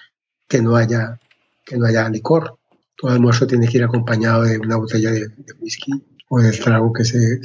que 0.48 0.62
no 0.62 0.76
haya, 0.76 1.20
que 1.64 1.76
no 1.76 1.86
haya 1.86 2.08
licor 2.08 2.58
todo 3.02 3.10
almuerzo 3.10 3.48
tiene 3.48 3.66
que 3.66 3.78
ir 3.78 3.84
acompañado 3.84 4.44
de 4.44 4.58
una 4.58 4.76
botella 4.76 5.10
de, 5.10 5.28
whisky 5.58 5.90
o 6.28 6.40
del 6.40 6.56
trago 6.58 6.92
que, 6.92 7.04
se, 7.04 7.40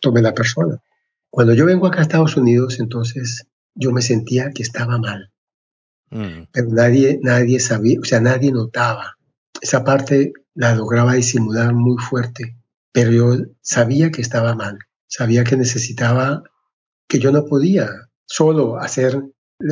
tome 0.00 0.20
la 0.20 0.34
persona. 0.34 0.82
Cuando 1.30 1.54
yo 1.54 1.64
vengo 1.64 1.86
acá 1.86 2.00
a 2.00 2.02
Estados 2.02 2.36
Unidos, 2.36 2.80
entonces 2.80 3.46
yo 3.76 3.92
me 3.92 4.02
sentía 4.02 4.50
que 4.50 4.64
estaba 4.64 4.98
mal. 4.98 5.30
Mm. 6.10 6.48
Pero 6.50 6.68
nadie, 6.70 7.20
nadie 7.22 7.60
sabía, 7.60 8.00
o 8.00 8.04
sea, 8.04 8.20
nadie 8.20 8.50
notaba. 8.50 9.16
Esa 9.60 9.84
parte 9.84 10.32
la 10.54 10.74
lograba 10.74 11.14
disimular 11.14 11.72
muy 11.72 12.02
fuerte, 12.02 12.56
pero 12.90 13.12
yo 13.12 13.36
sabía 13.60 14.10
que 14.10 14.22
estaba 14.22 14.56
mal. 14.56 14.78
Sabía 15.06 15.44
que 15.44 15.56
necesitaba, 15.56 16.42
que 17.08 17.18
yo 17.18 17.32
no 17.32 17.44
podía 17.44 17.88
solo 18.26 18.78
hacer, 18.78 19.22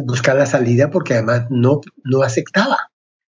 buscar 0.04 0.36
la 0.36 0.46
salida 0.46 0.90
porque 0.90 1.14
además 1.14 1.46
no, 1.50 1.80
no 2.04 2.22
aceptaba 2.22 2.78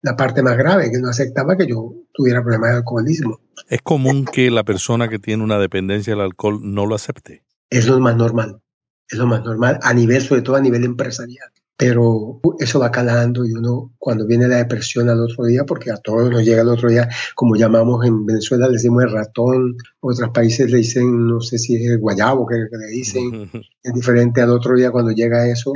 la 0.03 0.17
parte 0.17 0.43
más 0.43 0.57
grave, 0.57 0.91
que 0.91 0.99
no 0.99 1.09
aceptaba 1.09 1.57
que 1.57 1.67
yo 1.67 1.95
tuviera 2.13 2.43
problemas 2.43 2.71
de 2.71 2.77
alcoholismo. 2.79 3.41
¿Es 3.69 3.83
común 3.83 4.25
que 4.25 4.51
la 4.51 4.65
persona 4.65 5.09
que 5.09 5.19
tiene 5.19 5.45
una 5.45 5.59
dependencia 5.59 6.15
al 6.15 6.23
alcohol 6.23 6.61
no 6.63 6.87
lo 6.87 6.95
acepte? 6.95 7.45
Es 7.69 7.87
lo 7.87 8.01
más 8.01 8.17
normal, 8.17 8.61
es 9.09 9.19
lo 9.19 9.27
más 9.27 9.45
normal, 9.45 9.79
a 9.83 9.93
nivel, 9.93 10.23
sobre 10.23 10.43
todo 10.43 10.57
a 10.57 10.61
nivel 10.61 10.85
empresarial. 10.85 11.51
Pero 11.81 12.43
eso 12.59 12.79
va 12.79 12.91
calando 12.91 13.43
y 13.47 13.53
uno 13.53 13.95
cuando 13.97 14.27
viene 14.27 14.47
la 14.47 14.59
depresión 14.59 15.09
al 15.09 15.19
otro 15.19 15.47
día, 15.47 15.65
porque 15.65 15.91
a 15.91 15.97
todos 15.97 16.31
nos 16.31 16.45
llega 16.45 16.61
el 16.61 16.69
otro 16.69 16.91
día, 16.91 17.09
como 17.35 17.57
llamamos 17.57 18.05
en 18.05 18.27
Venezuela, 18.27 18.67
le 18.67 18.75
decimos 18.75 19.05
el 19.05 19.13
ratón, 19.13 19.79
otros 20.01 20.29
países 20.29 20.71
le 20.71 20.77
dicen, 20.77 21.27
no 21.27 21.41
sé 21.41 21.57
si 21.57 21.77
es 21.77 21.91
el 21.91 21.99
guayabo 21.99 22.47
que, 22.47 22.57
le 22.57 22.87
dicen, 22.93 23.51
es 23.83 23.95
diferente 23.95 24.43
al 24.43 24.51
otro 24.51 24.77
día 24.77 24.91
cuando 24.91 25.13
llega 25.13 25.49
eso, 25.49 25.73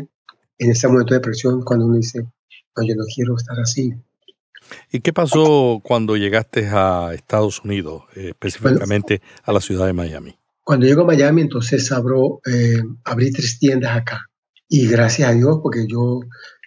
en 0.58 0.70
ese 0.72 0.88
momento 0.88 1.14
de 1.14 1.20
depresión, 1.20 1.62
cuando 1.62 1.86
uno 1.86 1.96
dice, 1.96 2.20
no, 2.20 2.82
yo 2.86 2.94
no 2.96 3.04
quiero 3.14 3.36
estar 3.36 3.58
así, 3.58 3.94
¿Y 4.90 5.00
qué 5.00 5.12
pasó 5.12 5.80
cuando 5.82 6.16
llegaste 6.16 6.66
a 6.68 7.12
Estados 7.14 7.60
Unidos, 7.64 8.02
eh, 8.16 8.28
específicamente 8.30 9.20
a 9.42 9.52
la 9.52 9.60
ciudad 9.60 9.86
de 9.86 9.92
Miami? 9.92 10.36
Cuando 10.62 10.86
llego 10.86 11.02
a 11.02 11.06
Miami, 11.06 11.42
entonces 11.42 11.92
abro, 11.92 12.40
eh, 12.46 12.82
abrí 13.04 13.30
tres 13.30 13.58
tiendas 13.58 13.94
acá. 13.94 14.30
Y 14.76 14.88
gracias 14.88 15.30
a 15.30 15.32
Dios, 15.32 15.60
porque 15.62 15.86
yo 15.86 16.22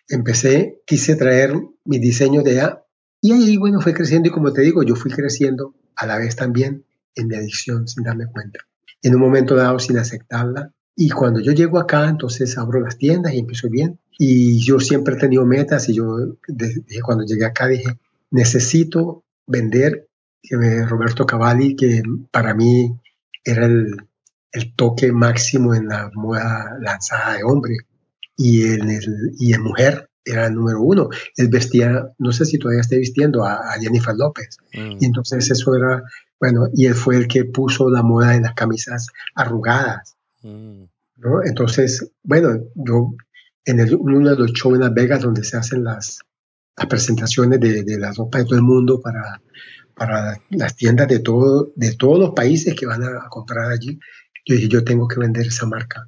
empecé, 0.07 0.81
quise 0.85 1.17
traer 1.17 1.53
mi 1.83 1.99
diseño 1.99 2.41
de 2.41 2.51
allá. 2.51 2.85
Y 3.21 3.33
ahí, 3.33 3.57
bueno, 3.57 3.81
fue 3.81 3.93
creciendo. 3.93 4.29
Y 4.29 4.31
como 4.31 4.53
te 4.53 4.61
digo, 4.61 4.81
yo 4.81 4.95
fui 4.95 5.11
creciendo 5.11 5.75
a 5.93 6.05
la 6.05 6.17
vez 6.17 6.37
también 6.37 6.85
en 7.15 7.27
mi 7.27 7.35
adicción, 7.35 7.85
sin 7.85 8.05
darme 8.05 8.27
cuenta. 8.27 8.59
En 9.01 9.13
un 9.13 9.19
momento 9.19 9.55
dado, 9.55 9.77
sin 9.77 9.97
aceptarla. 9.97 10.71
Y 10.95 11.09
cuando 11.09 11.41
yo 11.41 11.51
llego 11.51 11.79
acá, 11.79 12.07
entonces 12.07 12.57
abro 12.57 12.79
las 12.79 12.97
tiendas 12.97 13.33
y 13.33 13.39
empiezo 13.39 13.69
bien. 13.69 13.99
Y 14.17 14.63
yo 14.63 14.79
siempre 14.79 15.15
he 15.15 15.19
tenido 15.19 15.45
metas 15.45 15.89
y 15.89 15.95
yo 15.95 16.05
cuando 17.03 17.25
llegué 17.25 17.43
acá 17.43 17.67
dije, 17.67 17.99
necesito 18.31 19.25
vender 19.45 20.07
Roberto 20.87 21.25
Cavalli, 21.25 21.75
que 21.75 22.03
para 22.31 22.53
mí 22.53 22.97
era 23.43 23.65
el, 23.65 23.97
toque 24.77 25.11
máximo 25.11 25.75
en 25.75 25.89
la 25.89 26.09
moda 26.15 26.77
lanzada 26.79 27.35
de 27.35 27.43
hombre 27.43 27.75
y 28.37 28.63
en, 28.67 28.89
el, 28.89 29.33
y 29.39 29.53
en 29.53 29.63
mujer. 29.63 30.09
era 30.23 30.47
el 30.47 30.55
número 30.55 30.81
uno. 30.81 31.09
Él 31.35 31.47
vestía, 31.49 32.09
no 32.17 32.31
sé 32.31 32.45
si 32.45 32.57
todavía 32.59 32.81
está 32.81 32.95
vistiendo, 32.97 33.43
a, 33.45 33.73
Jennifer 33.79 34.15
López. 34.15 34.57
Mm. 34.73 34.97
Y 35.01 35.05
entonces 35.05 35.49
eso 35.49 35.75
era, 35.75 36.03
bueno, 36.39 36.67
y 36.73 36.85
él 36.85 36.93
fue 36.93 37.17
el 37.17 37.27
que 37.27 37.45
puso 37.45 37.89
la 37.89 38.03
moda 38.03 38.31
de 38.31 38.41
las 38.41 38.53
camisas 38.53 39.07
arrugadas. 39.35 40.15
Mm. 40.43 40.83
¿no? 41.17 41.43
Entonces, 41.43 42.11
bueno, 42.23 42.59
yo 42.75 43.13
en 43.65 43.79
el, 43.79 43.95
uno 43.95 44.29
de 44.29 44.37
los 44.37 44.51
shows 44.53 44.75
en 44.75 44.81
Las 44.81 44.93
Vegas 44.93 45.21
donde 45.21 45.43
se 45.43 45.57
hacen 45.57 45.83
las, 45.83 46.19
las 46.77 46.87
presentaciones 46.87 47.59
de, 47.59 47.83
de, 47.83 47.99
la 47.99 48.11
ropa 48.13 48.37
de 48.37 48.45
todo 48.45 48.55
el 48.55 48.61
mundo 48.61 49.01
para, 49.01 49.41
para 49.97 50.39
las 50.51 50.75
tiendas 50.75 51.07
de, 51.07 51.19
todo, 51.19 51.73
de 51.75 51.95
todos 51.95 52.19
los 52.19 52.31
países 52.31 52.75
que 52.75 52.85
van 52.85 53.03
a, 53.03 53.27
comprar 53.29 53.71
allí, 53.71 53.99
yo 54.45 54.55
dije, 54.55 54.67
yo 54.69 54.83
tengo 54.83 55.07
que 55.07 55.19
vender 55.19 55.47
esa 55.47 55.65
marca. 55.65 56.07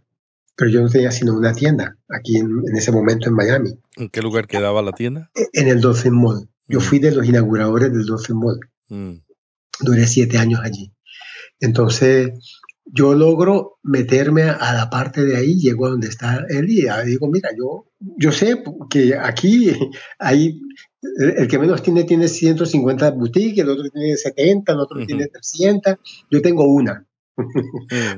Pero 0.59 0.71
yo 0.71 0.81
no 0.81 0.89
tenía 0.89 1.09
sino 1.09 1.37
una 1.37 1.53
tienda 1.53 1.97
aquí 2.09 2.35
en, 2.35 2.63
ese 2.75 2.91
momento 2.91 3.29
en 3.29 3.35
Miami. 3.35 3.79
¿En 3.95 4.09
qué 4.09 4.21
lugar 4.21 4.45
quedaba 4.45 4.81
la 4.81 4.91
tienda? 4.91 5.31
E, 5.33 5.47
en 5.53 5.69
el 5.69 5.79
Dolphin 5.79 6.13
Mall. 6.13 6.49
Yo 6.67 6.79
mm. 6.79 6.81
fui 6.81 6.99
de 6.99 7.11
los 7.11 7.25
inauguradores 7.25 7.93
del 7.93 8.05
Dolphin 8.05 8.35
Mall. 8.35 8.59
Mm. 8.89 9.13
Duré 9.79 10.05
siete 10.05 10.37
años 10.37 10.59
allí. 10.61 10.91
Entonces, 11.61 12.31
yo 12.83 13.13
logro 13.13 13.79
meterme 13.83 14.43
a 14.43 14.73
la 14.73 14.89
parte 14.89 15.23
de 15.23 15.37
ahí, 15.37 15.57
llego 15.57 15.85
a 15.85 15.91
donde 15.91 16.09
está 16.09 16.45
él 16.49 16.69
y 16.69 16.87
digo, 17.05 17.29
mira, 17.29 17.51
yo, 17.57 17.85
yo 18.17 18.33
sé 18.33 18.61
que 18.89 19.15
aquí 19.15 19.71
hay, 20.19 20.59
el 21.19 21.47
que 21.47 21.57
menos 21.57 21.81
tiene 21.83 22.03
tiene 22.03 22.27
150 22.27 23.11
boutiques, 23.11 23.63
el 23.63 23.69
otro 23.69 23.89
tiene 23.89 24.17
70, 24.17 24.73
el 24.73 24.79
otro 24.79 25.05
tiene 25.05 25.27
300, 25.27 25.95
yo 26.29 26.41
tengo 26.41 26.65
una. 26.65 27.05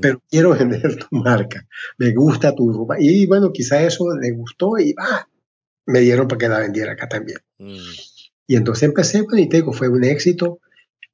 Pero 0.02 0.22
quiero 0.30 0.52
vender 0.52 0.98
tu 0.98 1.16
marca, 1.16 1.66
me 1.98 2.14
gusta 2.14 2.56
tu 2.56 2.72
ropa. 2.72 2.96
Y 3.00 3.26
bueno, 3.28 3.52
quizá 3.52 3.82
eso 3.82 4.06
le 4.18 4.32
gustó 4.32 4.78
y 4.78 4.94
va, 4.94 5.28
me 5.86 6.00
dieron 6.00 6.28
para 6.28 6.40
que 6.40 6.50
la 6.50 6.60
vendiera 6.60 6.94
acá 6.94 7.08
también. 7.08 7.40
Mm. 7.60 7.76
Y 8.48 8.56
entonces 8.56 8.84
empecé, 8.84 9.22
bueno, 9.22 9.40
y 9.40 9.50
te 9.50 9.58
digo, 9.58 9.74
fue 9.74 9.88
un 9.88 10.04
éxito 10.04 10.60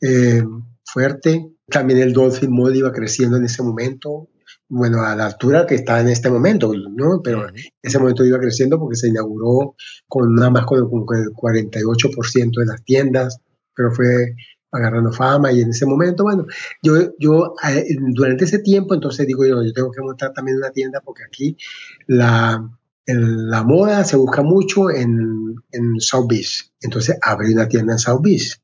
eh, 0.01 0.43
fuerte 0.85 1.51
también 1.69 1.99
el 1.99 2.13
Dolphin 2.13 2.51
Mall 2.51 2.75
iba 2.75 2.91
creciendo 2.91 3.37
en 3.37 3.45
ese 3.45 3.61
momento, 3.61 4.29
bueno, 4.69 5.01
a 5.01 5.15
la 5.15 5.25
altura 5.25 5.65
que 5.65 5.75
está 5.75 5.99
en 5.99 6.07
este 6.07 6.29
momento, 6.29 6.71
¿no? 6.73 7.21
Pero 7.21 7.49
en 7.49 7.55
ese 7.81 7.99
momento 7.99 8.25
iba 8.25 8.39
creciendo 8.39 8.79
porque 8.79 8.95
se 8.95 9.09
inauguró 9.09 9.75
con 10.07 10.33
nada 10.35 10.49
más 10.49 10.65
con, 10.65 10.79
el 10.79 10.85
48% 10.85 12.59
de 12.59 12.65
las 12.65 12.83
tiendas, 12.83 13.41
pero 13.75 13.91
fue 13.91 14.35
agarrando 14.77 15.11
fama 15.11 15.51
y 15.51 15.61
en 15.61 15.69
ese 15.69 15.85
momento, 15.85 16.23
bueno, 16.23 16.45
yo, 16.81 17.13
yo 17.19 17.55
eh, 17.67 17.85
durante 18.13 18.45
ese 18.45 18.59
tiempo 18.59 18.93
entonces 18.93 19.27
digo 19.27 19.45
yo, 19.45 19.63
yo 19.63 19.73
tengo 19.73 19.91
que 19.91 20.01
montar 20.01 20.33
también 20.33 20.57
una 20.57 20.71
tienda 20.71 21.01
porque 21.01 21.23
aquí 21.23 21.57
la, 22.05 22.69
la 23.05 23.63
moda 23.63 24.03
se 24.03 24.17
busca 24.17 24.41
mucho 24.41 24.89
en, 24.89 25.55
en 25.71 25.99
South 25.99 26.27
Beach, 26.29 26.71
entonces 26.81 27.17
abrí 27.21 27.53
una 27.53 27.67
tienda 27.67 27.93
en 27.93 27.99
South 27.99 28.21
Beach. 28.21 28.61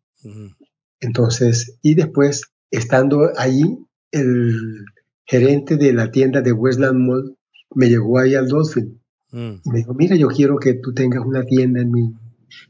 Entonces, 1.01 1.77
y 1.81 1.95
después 1.95 2.43
estando 2.71 3.31
ahí, 3.37 3.77
el 4.11 4.85
gerente 5.25 5.77
de 5.77 5.93
la 5.93 6.11
tienda 6.11 6.41
de 6.41 6.51
Westland 6.51 6.99
Mall 6.99 7.37
me 7.75 7.89
llegó 7.89 8.19
ahí 8.19 8.35
al 8.35 8.47
Dolphin. 8.47 9.01
Mm. 9.31 9.53
Y 9.63 9.69
me 9.69 9.77
dijo, 9.79 9.93
mira, 9.93 10.15
yo 10.15 10.27
quiero 10.27 10.57
que 10.57 10.75
tú 10.75 10.93
tengas 10.93 11.25
una 11.25 11.43
tienda 11.43 11.81
en 11.81 11.91
mi, 11.91 12.13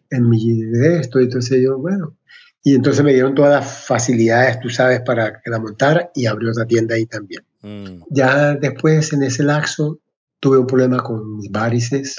en 0.10 0.30
mi 0.30 0.62
de 0.62 1.00
esto. 1.00 1.20
Entonces 1.20 1.62
yo, 1.62 1.78
bueno. 1.78 2.18
Y 2.63 2.75
entonces 2.75 3.03
me 3.03 3.12
dieron 3.12 3.36
todas 3.36 3.51
las 3.51 3.86
facilidades, 3.86 4.60
tú 4.62 4.70
sabes, 4.70 5.01
para 5.01 5.41
que 5.41 5.50
la 5.50 5.60
montara 5.60 6.10
y 6.15 6.25
abrió 6.25 6.51
otra 6.51 6.65
tienda 6.65 6.96
ahí 6.96 7.05
también. 7.05 7.43
Mm. 7.62 8.03
Ya 8.10 8.55
después, 8.55 9.12
en 9.12 9.24
ese 9.24 9.43
laxo, 9.43 10.00
tuve 10.39 10.60
un 10.60 10.67
problema 10.67 11.03
con 11.03 11.38
mis 11.38 11.51
varices. 11.51 12.15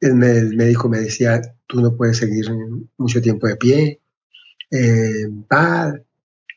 El, 0.00 0.16
médico 0.16 0.90
me 0.90 1.00
decía, 1.00 1.40
tú 1.66 1.80
no 1.80 1.96
puedes 1.96 2.18
seguir 2.18 2.50
mucho 2.98 3.22
tiempo 3.22 3.46
de 3.46 3.56
pie. 3.56 4.00
Eh, 4.70 5.26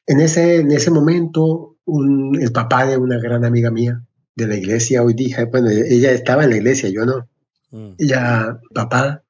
en 0.07 0.19
ese, 0.19 0.57
en 0.57 0.71
ese 0.71 0.91
momento, 0.91 1.77
el 1.88 2.51
papá 2.51 2.85
de 2.85 2.97
una 2.97 3.17
gran 3.17 3.45
amiga 3.45 3.71
mía 3.71 4.01
de 4.35 4.47
la 4.47 4.55
iglesia, 4.55 5.03
hoy 5.03 5.13
dije, 5.13 5.45
bueno, 5.45 5.69
ella 5.69 6.11
estaba 6.11 6.43
en 6.43 6.50
la 6.50 6.57
iglesia, 6.57 6.89
yo 6.89 7.05
no. 7.05 7.29
Mm. 7.72 7.94
Ella, 7.98 8.59
papá, 8.74 9.24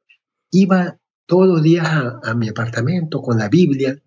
iba 0.50 0.98
todos 1.32 1.48
los 1.48 1.64
días 1.64 1.88
a, 1.88 2.34
mi 2.34 2.50
apartamento 2.50 3.22
con 3.22 3.38
la 3.38 3.48
Biblia. 3.48 3.98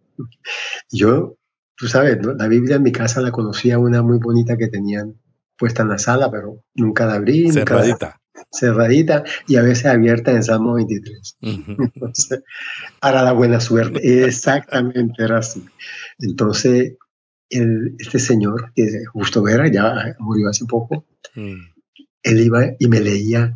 Yo, 0.93 1.39
tú 1.75 1.89
sabes, 1.89 2.19
la 2.23 2.49
Biblia 2.49 2.77
en 2.77 2.83
mi 2.83 2.93
casa 2.93 3.23
la 3.23 3.33
conocía 3.33 3.79
una 3.79 4.03
muy 4.03 4.19
bonita 4.19 4.59
que 4.59 4.69
tenían 4.69 5.15
puesta 5.57 5.85
en 5.85 5.89
la 5.89 5.97
sala, 5.97 6.31
pero 6.31 6.63
nunca 6.75 7.07
la 7.07 7.15
abrí. 7.15 7.51
Cerradita. 7.51 8.21
cerradita 8.53 9.25
y 9.49 9.57
a 9.57 9.63
veces 9.63 9.87
abierta 9.87 10.33
en 10.33 10.43
Salmo 10.43 10.75
23. 10.75 11.39
Entonces, 11.41 12.43
para 13.01 13.23
la 13.23 13.33
buena 13.33 13.59
suerte. 13.59 14.27
Exactamente, 14.27 15.25
era 15.25 15.39
así. 15.39 15.65
Entonces, 16.19 16.99
este 17.49 18.19
señor, 18.19 18.71
que 18.75 19.03
Justo 19.15 19.43
Vera, 19.43 19.67
ya 19.69 20.15
murió 20.19 20.51
hace 20.51 20.67
poco, 20.67 21.07
mm. 21.35 21.57
él 22.23 22.41
iba 22.41 22.67
y 22.79 22.87
me 22.87 23.01
leía 23.01 23.55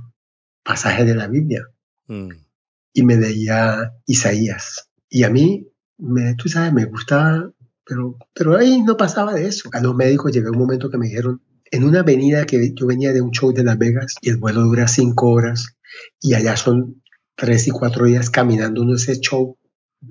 pasajes 0.63 1.05
de 1.05 1.15
la 1.15 1.27
Biblia 1.27 1.69
mm. 2.07 2.48
Y 2.93 3.03
me 3.03 3.17
leía 3.17 3.93
Isaías. 4.07 4.89
Y 5.09 5.25
a 5.25 5.31
mí, 5.31 5.67
me, 5.99 6.35
tú 6.35 6.49
sabes, 6.49 6.73
me 6.73 6.85
gustaba, 6.85 7.51
pero, 7.85 8.17
pero 8.35 8.57
ahí 8.57 8.83
no 8.83 8.97
pasaba 8.97 9.35
de 9.35 9.47
eso. 9.47 9.71
A 9.73 9.81
los 9.81 9.95
médicos 9.95 10.33
llegó 10.33 10.51
un 10.51 10.59
momento 10.59 10.91
que 10.91 10.99
me 10.99 11.07
dijeron, 11.07 11.43
en 11.71 11.85
una 11.85 12.01
avenida 12.01 12.47
que 12.47 12.73
yo 12.75 12.87
venía 12.87 13.13
de 13.13 13.21
un 13.21 13.31
show 13.31 13.53
de 13.53 13.65
Las 13.65 13.79
Vegas 13.79 14.15
y 14.23 14.31
el 14.31 14.39
vuelo 14.39 14.63
dura 14.63 14.89
cinco 14.89 15.31
horas 15.31 15.77
y 16.21 16.35
allá 16.35 16.57
son 16.57 17.03
tres 17.35 17.69
y 17.69 17.71
cuatro 17.71 18.07
días 18.07 18.31
caminando 18.31 18.83
en 18.83 18.91
ese 18.91 19.21
show 19.21 19.57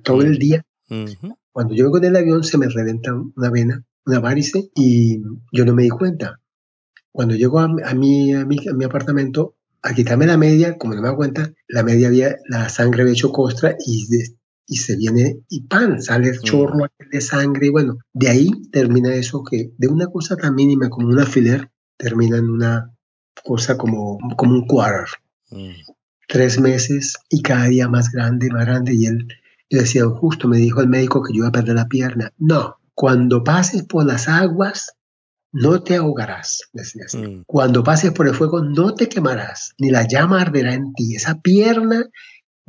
todo 0.03 0.21
el 0.21 0.37
día. 0.37 0.65
Cuando 1.51 1.73
yo 1.73 1.85
vengo 1.85 1.99
del 1.99 2.15
avión 2.15 2.43
se 2.43 2.57
me 2.57 2.69
reventa 2.69 3.13
una 3.13 3.49
vena, 3.49 3.83
una 4.05 4.19
varice, 4.19 4.69
y 4.75 5.21
yo 5.51 5.65
no 5.65 5.73
me 5.73 5.83
di 5.83 5.89
cuenta. 5.89 6.39
Cuando 7.11 7.35
llego 7.35 7.59
a, 7.59 7.67
mi, 7.67 7.81
a, 8.31 8.45
mi, 8.45 8.67
a 8.67 8.73
mi 8.73 8.83
apartamento, 8.85 9.55
a 9.88 9.93
quitarme 9.93 10.26
la 10.26 10.38
media, 10.38 10.78
como 10.78 10.93
no 10.93 11.02
me 11.02 11.08
da 11.08 11.15
cuenta, 11.15 11.54
la 11.69 11.82
media 11.82 12.08
había, 12.08 12.36
la 12.50 12.67
sangre 12.67 13.04
había 13.04 13.13
hecho 13.13 13.32
costra 13.32 13.78
y, 13.86 14.06
y 14.67 14.76
se 14.76 14.97
viene, 14.97 15.39
y 15.47 15.62
pan, 15.62 16.02
sale 16.02 16.30
el 16.30 16.41
chorro 16.41 16.88
de 17.10 17.21
sangre, 17.21 17.67
y 17.67 17.69
bueno, 17.69 17.97
de 18.13 18.28
ahí 18.28 18.50
termina 18.71 19.13
eso 19.15 19.43
que 19.43 19.71
de 19.78 19.88
una 19.88 20.08
cosa 20.08 20.36
tan 20.36 20.56
mínima 20.56 20.89
como 20.89 21.08
un 21.08 21.19
alfiler, 21.19 21.71
termina 21.95 22.38
en 22.38 22.50
una 22.50 22.93
cosa 23.45 23.78
como, 23.78 24.17
como 24.36 24.54
un 24.56 24.67
quarter. 24.67 25.08
Mm. 25.52 25.71
Tres 26.28 26.60
meses 26.60 27.13
y 27.30 27.41
cada 27.41 27.67
día 27.67 27.88
más 27.88 28.12
grande, 28.12 28.50
más 28.50 28.65
grande, 28.65 28.93
y 28.93 29.06
él 29.06 29.28
yo 29.69 29.80
decía, 29.80 30.06
justo 30.06 30.47
me 30.47 30.58
dijo 30.58 30.82
el 30.82 30.88
médico 30.88 31.23
que 31.23 31.34
yo 31.34 31.39
iba 31.39 31.47
a 31.47 31.52
perder 31.54 31.76
la 31.76 31.88
pierna. 31.88 32.34
No, 32.38 32.78
cuando 32.93 33.43
pases 33.43 33.84
por 33.84 34.06
las 34.06 34.28
aguas, 34.28 34.96
no 35.51 35.81
te 35.83 35.95
ahogarás, 35.95 36.62
decía 36.73 37.03
así. 37.05 37.17
Mm. 37.17 37.43
Cuando 37.45 37.83
pases 37.83 38.12
por 38.12 38.27
el 38.27 38.36
fuego, 38.36 38.63
no 38.63 38.93
te 38.93 39.07
quemarás, 39.07 39.73
ni 39.77 39.89
la 39.89 40.07
llama 40.07 40.41
arderá 40.41 40.73
en 40.73 40.93
ti. 40.93 41.15
Esa 41.15 41.39
pierna 41.41 42.05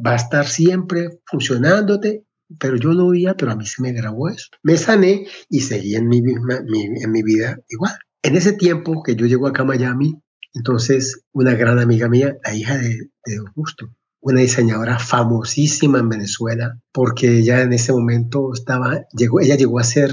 va 0.04 0.12
a 0.12 0.16
estar 0.16 0.46
siempre 0.46 1.20
funcionándote, 1.26 2.24
pero 2.58 2.76
yo 2.76 2.92
no 2.94 3.06
oía, 3.06 3.34
pero 3.34 3.52
a 3.52 3.56
mí 3.56 3.66
se 3.66 3.82
me 3.82 3.92
grabó 3.92 4.28
eso. 4.28 4.48
Me 4.62 4.76
sané 4.76 5.26
y 5.48 5.60
seguí 5.60 5.96
en 5.96 6.08
mi, 6.08 6.22
misma, 6.22 6.56
en 6.58 7.12
mi 7.12 7.22
vida 7.22 7.58
igual. 7.68 7.98
En 8.22 8.36
ese 8.36 8.52
tiempo 8.52 9.02
que 9.02 9.16
yo 9.16 9.26
llego 9.26 9.46
acá 9.46 9.62
a 9.62 9.66
Miami, 9.66 10.20
entonces 10.54 11.22
una 11.32 11.54
gran 11.54 11.78
amiga 11.78 12.08
mía, 12.08 12.38
la 12.44 12.54
hija 12.54 12.76
de, 12.78 13.10
de 13.24 13.36
Don 13.36 13.52
Justo, 13.52 13.90
una 14.20 14.40
diseñadora 14.40 14.98
famosísima 14.98 15.98
en 15.98 16.08
Venezuela, 16.08 16.80
porque 16.92 17.38
ella 17.38 17.62
en 17.62 17.72
ese 17.72 17.92
momento 17.92 18.52
estaba, 18.52 19.06
llegó, 19.16 19.40
ella 19.40 19.56
llegó 19.56 19.78
a 19.78 19.84
ser 19.84 20.10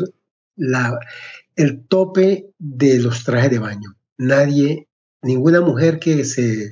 la, 0.55 0.99
el 1.55 1.87
tope 1.87 2.51
de 2.59 2.99
los 2.99 3.23
trajes 3.23 3.51
de 3.51 3.59
baño. 3.59 3.95
Nadie, 4.17 4.87
ninguna 5.21 5.61
mujer 5.61 5.99
que 5.99 6.25
se, 6.25 6.69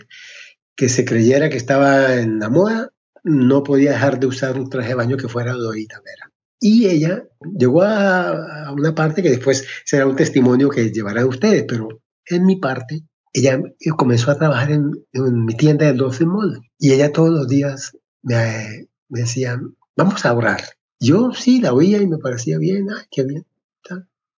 que 0.76 0.90
se 0.90 1.06
creyera 1.06 1.50
que 1.50 1.58
estaba 1.58 2.16
en 2.16 2.40
la 2.40 2.50
moda, 2.50 2.92
no 3.24 3.64
podía 3.64 3.92
dejar 3.92 4.20
de 4.20 4.28
usar 4.28 4.58
un 4.58 4.70
traje 4.70 4.90
de 4.90 4.96
baño 4.96 5.18
que 5.18 5.30
fuera 5.30 5.54
Dorita 5.54 6.02
Vera. 6.04 6.32
Y 6.60 6.88
ella 6.88 7.24
llegó 7.58 7.84
a, 7.84 8.72
una 8.72 8.96
parte 8.96 9.22
que 9.22 9.30
después 9.30 9.66
será 9.86 10.08
un 10.08 10.16
testimonio 10.16 10.70
que 10.70 10.92
llevarán 10.92 11.28
ustedes, 11.28 11.66
pero 11.68 12.02
en 12.26 12.46
mi 12.46 12.58
parte, 12.58 13.04
ella 13.34 13.62
comenzó 13.98 14.32
a 14.32 14.38
trabajar 14.38 14.72
en, 14.72 14.92
mi 15.12 15.56
tienda 15.58 15.88
del 15.88 15.98
Dolphin 15.98 16.30
Mall 16.30 16.62
y 16.78 16.94
ella 16.94 17.12
todos 17.12 17.32
los 17.32 17.48
días 17.48 17.98
me, 18.22 18.88
decía, 19.10 19.60
vamos 19.98 20.26
a 20.26 20.34
orar. 20.34 20.62
Yo 21.00 21.32
sí 21.34 21.60
la 21.60 21.74
oía 21.74 22.02
y 22.02 22.08
me 22.08 22.18
parecía 22.18 22.58
bien, 22.58 22.88
ay, 22.90 23.06
qué 23.12 23.24
bien. 23.24 23.46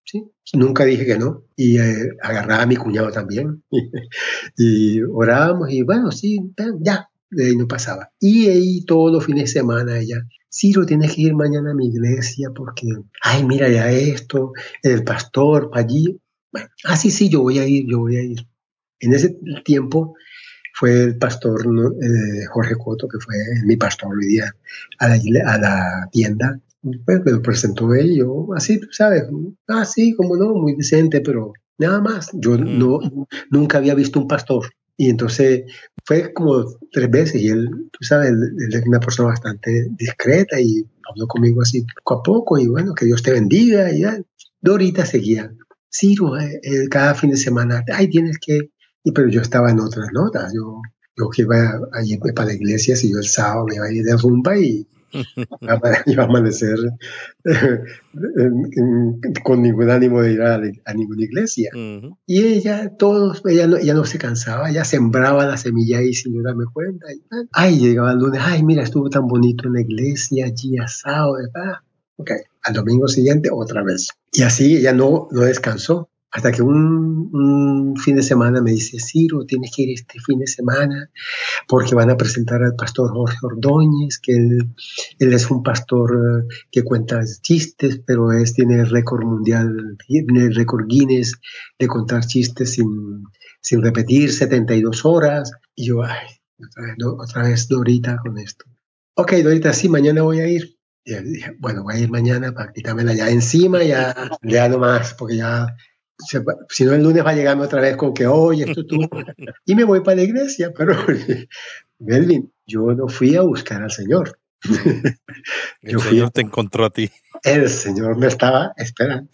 ¿Sí? 0.06 0.24
Nunca 0.54 0.86
dije 0.86 1.06
que 1.06 1.18
no. 1.18 1.44
Y 1.56 1.78
eh, 1.78 2.10
agarraba 2.22 2.64
a 2.64 2.68
mi 2.68 2.76
cuñado 2.76 3.12
también. 3.12 3.64
y 4.58 5.02
orábamos 5.02 5.72
y 5.72 5.82
bueno, 5.84 6.12
sí, 6.12 6.40
ya, 6.80 7.10
de 7.30 7.48
ahí 7.48 7.56
no 7.56 7.68
pasaba. 7.68 8.12
Y 8.20 8.48
ahí 8.48 8.86
todos 8.86 9.12
los 9.12 9.26
fines 9.26 9.44
de 9.44 9.60
semana 9.60 10.00
ella, 10.00 10.26
Ciro, 10.50 10.86
tienes 10.86 11.14
que 11.14 11.24
ir 11.24 11.36
mañana 11.36 11.72
a 11.72 11.74
mi 11.76 11.88
iglesia 11.88 12.50
porque, 12.56 12.88
ay, 13.22 13.44
mira 13.44 13.68
ya 13.68 13.92
esto, 13.92 14.54
el 14.84 15.04
pastor, 15.04 15.70
allí. 15.74 16.18
Bueno, 16.52 16.70
ah, 16.86 16.96
sí, 16.96 17.12
sí, 17.12 17.28
yo 17.28 17.42
voy 17.42 17.60
a 17.60 17.68
ir, 17.68 17.86
yo 17.90 18.00
voy 18.00 18.16
a 18.16 18.24
ir. 18.24 18.48
En 19.02 19.14
ese 19.14 19.38
tiempo 19.66 20.16
fue 20.74 21.04
el 21.04 21.18
pastor 21.18 21.62
eh, 21.62 22.46
Jorge 22.52 22.76
Coto, 22.76 23.08
que 23.08 23.20
fue 23.20 23.36
mi 23.66 23.76
pastor 23.76 24.16
hoy 24.16 24.28
día, 24.28 24.56
a 25.00 25.10
la, 25.10 25.16
a 25.46 25.58
la 25.58 26.10
tienda. 26.12 26.60
Pues 27.06 27.22
me 27.26 27.32
lo 27.32 27.42
presentó 27.42 27.94
él 27.96 28.12
y 28.12 28.18
yo, 28.20 28.48
así, 28.56 28.80
tú 28.80 28.88
sabes, 28.92 29.24
así 29.68 30.12
ah, 30.12 30.16
como 30.18 30.38
no, 30.38 30.54
muy 30.54 30.76
decente, 30.76 31.22
pero 31.22 31.54
nada 31.78 32.00
más. 32.02 32.30
Yo 32.34 32.58
no, 32.58 33.00
nunca 33.50 33.80
había 33.80 33.96
visto 33.96 34.20
un 34.20 34.28
pastor. 34.28 34.66
Y 34.98 35.10
entonces 35.10 35.64
fue 36.06 36.32
como 36.34 36.64
tres 36.92 37.10
veces 37.10 37.42
y 37.42 37.50
él, 37.50 37.68
tú 37.92 38.04
sabes, 38.04 38.30
él, 38.30 38.56
es 38.72 38.86
una 38.86 39.00
persona 39.00 39.30
bastante 39.30 39.88
discreta 39.98 40.60
y 40.60 40.86
habló 41.10 41.28
conmigo 41.28 41.62
así 41.62 41.86
poco 42.04 42.20
a 42.20 42.24
poco 42.24 42.60
y 42.60 42.68
bueno, 42.68 42.94
que 42.94 43.06
Dios 43.06 43.22
te 43.24 43.34
bendiga 43.34 43.92
y 43.92 44.02
ya. 44.02 44.18
Dorita 44.62 45.06
seguía, 45.06 45.52
sí, 45.90 46.16
eh, 46.40 46.60
eh, 46.64 46.88
cada 46.90 47.14
fin 47.14 47.30
de 47.30 47.38
semana, 47.38 47.84
ay, 47.94 48.10
tienes 48.10 48.40
que, 48.40 48.72
y, 49.04 49.12
pero 49.12 49.30
yo 49.30 49.42
estaba 49.42 49.70
en 49.70 49.80
otras 49.80 50.08
notas, 50.12 50.52
yo, 50.56 50.82
yo 51.16 51.30
que 51.30 51.44
iba 51.44 51.80
a 51.94 52.04
ir 52.04 52.20
para 52.34 52.48
la 52.48 52.56
iglesia, 52.56 52.96
si 52.96 53.12
yo 53.12 53.20
el 53.20 53.28
sábado 53.28 53.66
me 53.68 53.76
iba 53.76 53.86
a 53.86 53.94
ir 53.94 54.04
de 54.04 54.18
rumba 54.18 54.58
y 54.58 54.88
iba 56.06 56.24
a 56.24 56.26
amanecer 56.26 56.78
con 59.44 59.62
ningún 59.62 59.90
ánimo 59.90 60.22
de 60.22 60.34
ir 60.34 60.42
a, 60.42 60.60
ninguna 60.94 61.24
iglesia. 61.24 61.72
Y 62.26 62.44
ella, 62.44 62.96
todos, 62.98 63.42
ella 63.46 63.68
no, 63.68 63.78
ella 63.78 63.94
no 63.94 64.06
se 64.06 64.18
cansaba, 64.18 64.70
ella 64.70 64.84
sembraba 64.84 65.46
la 65.46 65.58
semilla 65.58 66.02
y 66.02 66.14
sin 66.14 66.42
darme 66.42 66.66
cuenta. 66.72 67.12
Y, 67.14 67.22
ay, 67.52 67.80
llegaba 67.80 68.12
el 68.12 68.20
lunes, 68.20 68.42
ay, 68.44 68.64
mira, 68.64 68.84
estuvo 68.84 69.10
tan 69.10 69.28
bonito 69.28 69.68
en 69.68 69.74
la 69.74 69.82
iglesia, 69.82 70.46
allí 70.46 70.78
asado, 70.78 71.34
¿verdad? 71.34 71.80
Ok, 72.18 72.32
al 72.64 72.74
domingo 72.74 73.08
siguiente 73.08 73.50
otra 73.52 73.84
vez. 73.84 74.10
Y 74.32 74.44
así 74.44 74.78
ella 74.78 74.94
no, 74.94 75.28
no 75.32 75.42
descansó. 75.42 76.10
Hasta 76.36 76.52
que 76.52 76.62
un, 76.62 77.96
fin 77.96 78.18
de 78.18 78.22
semana 78.22 78.62
me 78.62 78.72
dice, 78.72 79.00
Ciro, 79.00 79.46
tienes 79.46 79.72
que 79.74 79.84
ir 79.84 79.94
este 79.94 80.20
fin 80.20 80.38
de 80.38 80.48
semana 80.48 81.10
porque 81.66 81.96
van 81.96 82.10
a 82.10 82.18
presentar 82.18 82.62
al 82.62 82.76
pastor 82.76 83.10
Jorge 83.12 83.38
Ordóñez, 83.42 84.20
que 84.20 84.34
él, 84.34 84.76
es 85.18 85.50
un 85.50 85.64
pastor 85.64 86.12
eh, 86.12 86.56
que 86.70 86.84
cuenta 86.84 87.22
chistes, 87.42 88.02
pero 88.06 88.34
es, 88.34 88.54
tiene 88.54 88.82
el 88.82 88.90
récord 88.90 89.24
mundial, 89.24 89.98
tiene 90.06 90.48
el 90.48 90.56
récord 90.56 90.86
Guinness 90.88 91.40
de 91.80 91.88
contar 91.88 92.26
chistes 92.26 92.74
sin, 92.74 93.24
sin 93.62 93.82
repetir 93.82 94.34
72 94.34 95.06
horas. 95.06 95.54
Y 95.74 95.86
yo, 95.86 96.04
ay, 96.04 96.28
otra 97.18 97.44
vez, 97.44 97.70
Dorita 97.70 98.18
con 98.18 98.38
esto. 98.40 98.66
Ok, 99.14 99.36
Dorita, 99.36 99.72
sí, 99.72 99.88
mañana 99.88 100.24
voy 100.24 100.42
a 100.42 100.50
ir. 100.50 100.78
Y 101.06 101.14
dije, 101.14 101.56
bueno, 101.60 101.84
voy 101.84 101.96
a 101.96 102.00
ir 102.00 102.12
mañana 102.12 102.52
para 102.52 102.74
quitármela 102.74 103.14
ya 103.14 103.30
encima, 103.30 103.84
ya, 103.84 104.14
ya 104.42 104.68
no 104.68 104.80
más, 104.80 105.14
porque 105.14 105.38
ya 105.38 105.74
si 106.18 106.86
no 106.86 106.94
el 106.94 107.04
lunes 107.04 107.26
va 107.26 107.32
a 107.32 107.36
llegarme 107.36 107.64
otra 107.64 107.82
vez 107.82 107.96
con 107.98 108.14
que, 108.14 108.28
oye, 108.28 108.66
esto 108.68 108.86
tú. 108.86 108.98
y 109.66 109.76
me 109.76 109.84
voy 109.84 110.02
para 110.02 110.18
la 110.18 110.24
iglesia, 110.24 110.72
pero 110.76 110.96
Melvin, 112.00 112.52
yo 112.66 112.94
no 112.94 113.08
fui 113.08 113.36
a 113.36 113.42
buscar 113.42 113.82
al 113.82 113.92
Señor. 113.92 114.40
el 115.82 116.00
Señor 116.00 116.32
te 116.32 116.42
encontró 116.42 116.86
a 116.86 116.90
ti. 116.90 117.12
El 117.44 117.70
Señor 117.70 118.18
me 118.18 118.28
estaba 118.28 118.74
esperando. 118.78 119.30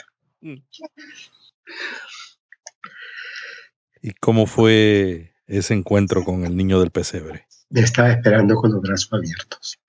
¿Y 4.02 4.12
cómo 4.20 4.48
fue 4.48 5.34
ese 5.46 5.74
encuentro 5.74 6.24
con 6.24 6.44
el 6.44 6.58
niño 6.58 6.80
del 6.80 6.92
pesebre? 6.92 7.46
Me 7.70 7.82
estaba 7.82 8.12
esperando 8.12 8.56
con 8.56 8.72
los 8.72 8.82
brazos 8.82 9.14
abiertos. 9.14 9.80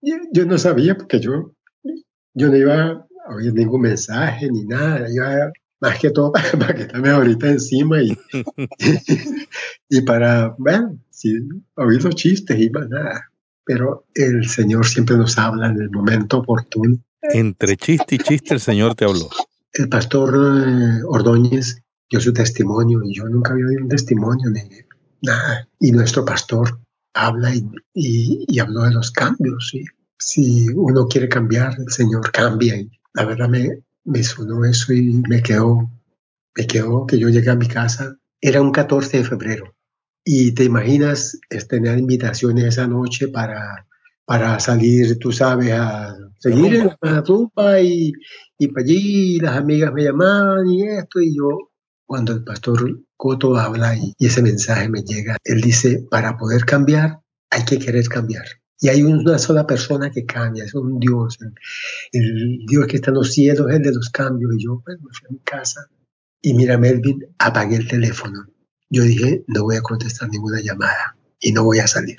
Yo, 0.00 0.46
no 0.46 0.58
sabía 0.58 0.96
porque 0.96 1.20
yo, 1.20 1.54
yo 2.34 2.48
no 2.48 2.56
iba 2.56 2.90
a 2.90 3.34
oír 3.34 3.52
ningún 3.52 3.82
mensaje 3.82 4.50
ni 4.50 4.64
nada. 4.64 5.06
Yo 5.14 5.52
más 5.82 5.98
que 5.98 6.10
todo 6.10 6.32
para, 6.32 6.48
que 6.74 6.82
estarme 6.82 7.10
ahorita 7.10 7.50
encima 7.50 8.00
y, 8.00 8.16
y, 9.90 10.00
para, 10.02 10.54
bueno, 10.56 10.96
sí, 11.10 11.34
oír 11.74 12.02
los 12.02 12.14
chistes 12.14 12.58
y 12.58 12.70
más 12.70 12.88
nada. 12.88 13.28
Pero 13.64 14.06
el 14.14 14.48
Señor 14.48 14.86
siempre 14.86 15.16
nos 15.16 15.38
habla 15.38 15.68
en 15.68 15.80
el 15.80 15.90
momento 15.90 16.38
oportuno. 16.38 16.98
Entre 17.20 17.76
chiste 17.76 18.14
y 18.14 18.18
chiste 18.18 18.54
el 18.54 18.60
Señor 18.60 18.94
te 18.94 19.04
habló. 19.04 19.28
El 19.72 19.88
pastor 19.88 20.34
eh, 20.34 21.02
Ordóñez 21.06 21.82
dio 22.10 22.20
su 22.20 22.32
testimonio 22.32 23.00
y 23.04 23.14
yo 23.14 23.24
nunca 23.28 23.52
había 23.52 23.66
oído 23.66 23.82
un 23.82 23.88
testimonio 23.88 24.50
de 24.50 24.86
nada. 25.22 25.68
Y 25.78 25.92
nuestro 25.92 26.24
pastor 26.24 26.80
habla 27.14 27.54
y, 27.54 27.64
y, 28.48 28.58
habló 28.58 28.82
de 28.82 28.92
los 28.92 29.10
cambios. 29.12 29.72
Si 30.18 30.68
uno 30.74 31.06
quiere 31.06 31.28
cambiar, 31.28 31.76
el 31.78 31.90
Señor 31.92 32.30
cambia. 32.32 32.76
Y 32.76 32.90
la 33.14 33.24
verdad 33.24 33.48
me, 33.48 33.82
me 34.04 34.22
sonó 34.22 34.64
eso 34.64 34.92
y 34.92 35.22
me 35.28 35.42
quedó, 35.42 35.90
me 36.56 36.66
quedó 36.66 37.06
que 37.06 37.18
yo 37.18 37.28
llegué 37.28 37.50
a 37.50 37.56
mi 37.56 37.68
casa. 37.68 38.16
Era 38.40 38.60
un 38.60 38.72
14 38.72 39.18
de 39.18 39.24
febrero 39.24 39.74
y 40.24 40.52
te 40.52 40.64
imaginas 40.64 41.38
tener 41.68 41.98
invitaciones 41.98 42.64
esa 42.64 42.86
noche 42.86 43.28
para, 43.28 43.86
para 44.24 44.58
salir, 44.60 45.18
tú 45.18 45.32
sabes, 45.32 45.72
a 45.72 46.16
seguir 46.38 46.74
en 46.74 46.90
la 47.00 47.20
rumba 47.20 47.80
y, 47.80 48.12
y 48.58 48.68
para 48.68 48.84
allí 48.84 49.38
las 49.40 49.56
amigas 49.56 49.92
me 49.92 50.04
llamaban 50.04 50.68
y 50.68 50.82
esto 50.82 51.20
y 51.20 51.36
yo 51.36 51.72
cuando 52.12 52.32
el 52.32 52.44
pastor 52.44 53.00
Coto 53.16 53.56
habla 53.56 53.96
y, 53.96 54.14
ese 54.18 54.42
mensaje 54.42 54.88
me 54.88 55.02
llega, 55.02 55.38
él 55.44 55.60
dice, 55.60 56.06
para 56.10 56.36
poder 56.36 56.64
cambiar 56.64 57.20
hay 57.50 57.64
que 57.64 57.78
querer 57.78 58.08
cambiar. 58.08 58.44
Y 58.82 58.88
hay 58.88 59.04
una 59.04 59.38
sola 59.38 59.64
persona 59.64 60.10
que 60.10 60.26
cambia, 60.26 60.64
es 60.64 60.74
un 60.74 60.98
Dios. 60.98 61.38
El, 62.10 62.66
Dios 62.66 62.84
que 62.88 62.96
está 62.96 63.10
en 63.10 63.14
los 63.14 63.32
cielos 63.32 63.70
es 63.70 63.76
el 63.76 63.82
de 63.82 63.92
los 63.92 64.10
cambios. 64.10 64.50
Y 64.58 64.64
yo, 64.64 64.82
pues, 64.84 65.00
me 65.00 65.08
fui 65.12 65.28
a 65.28 65.32
mi 65.32 65.38
casa 65.38 65.88
y 66.42 66.52
mira, 66.54 66.76
Melvin, 66.76 67.24
apagué 67.38 67.76
el 67.76 67.86
teléfono. 67.86 68.44
Yo 68.90 69.04
dije, 69.04 69.44
no 69.46 69.62
voy 69.62 69.76
a 69.76 69.82
contestar 69.82 70.28
ninguna 70.30 70.60
llamada 70.60 71.16
y 71.40 71.52
no 71.52 71.62
voy 71.62 71.78
a 71.78 71.86
salir. 71.86 72.16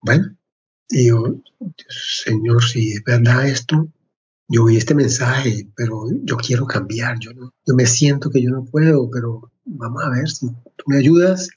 Bueno, 0.00 0.34
y 0.88 1.08
yo, 1.08 1.42
Señor, 1.90 2.64
si 2.64 2.92
es 2.92 3.04
verdad 3.04 3.46
esto, 3.46 3.86
yo 4.48 4.64
oí 4.64 4.78
este 4.78 4.94
mensaje, 4.94 5.68
pero 5.76 6.06
yo 6.24 6.38
quiero 6.38 6.66
cambiar. 6.66 7.18
Yo, 7.20 7.32
yo 7.32 7.74
me 7.74 7.84
siento 7.84 8.30
que 8.30 8.42
yo 8.42 8.48
no 8.48 8.64
puedo, 8.64 9.10
pero 9.10 9.52
vamos 9.66 10.02
a 10.02 10.08
ver 10.08 10.30
si 10.30 10.46
tú 10.48 10.84
me 10.86 10.96
ayudas. 10.96 11.50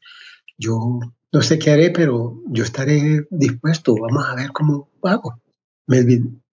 Yo 0.58 0.99
no 1.34 1.41
sé 1.41 1.58
qué 1.58 1.72
haré, 1.72 1.89
pero 1.89 2.39
yo 2.46 2.63
estaré 2.63 3.26
dispuesto. 3.32 3.96
Vamos 3.96 4.24
a 4.28 4.36
ver 4.36 4.52
cómo 4.52 4.89
hago. 5.02 5.41
Melvin, 5.88 6.43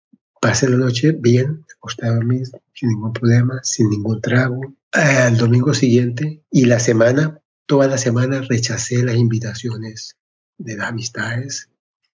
pasé 0.41 0.71
la 0.71 0.79
noche 0.79 1.13
bien, 1.13 1.67
acostado 1.77 2.15
a 2.15 2.17
dormir, 2.17 2.47
sin 2.73 2.89
ningún 2.89 3.13
problema, 3.13 3.61
sin 3.63 3.91
ningún 3.91 4.23
trago. 4.23 4.75
Al 4.93 5.37
domingo 5.37 5.75
siguiente 5.75 6.43
y 6.51 6.65
la 6.65 6.81
semana, 6.81 7.43
toda 7.67 7.89
la 7.89 7.99
semana 7.99 8.41
rechacé 8.41 9.05
las 9.05 9.17
invitaciones 9.17 10.17
de 10.57 10.79
las 10.79 10.89
amistades, 10.89 11.69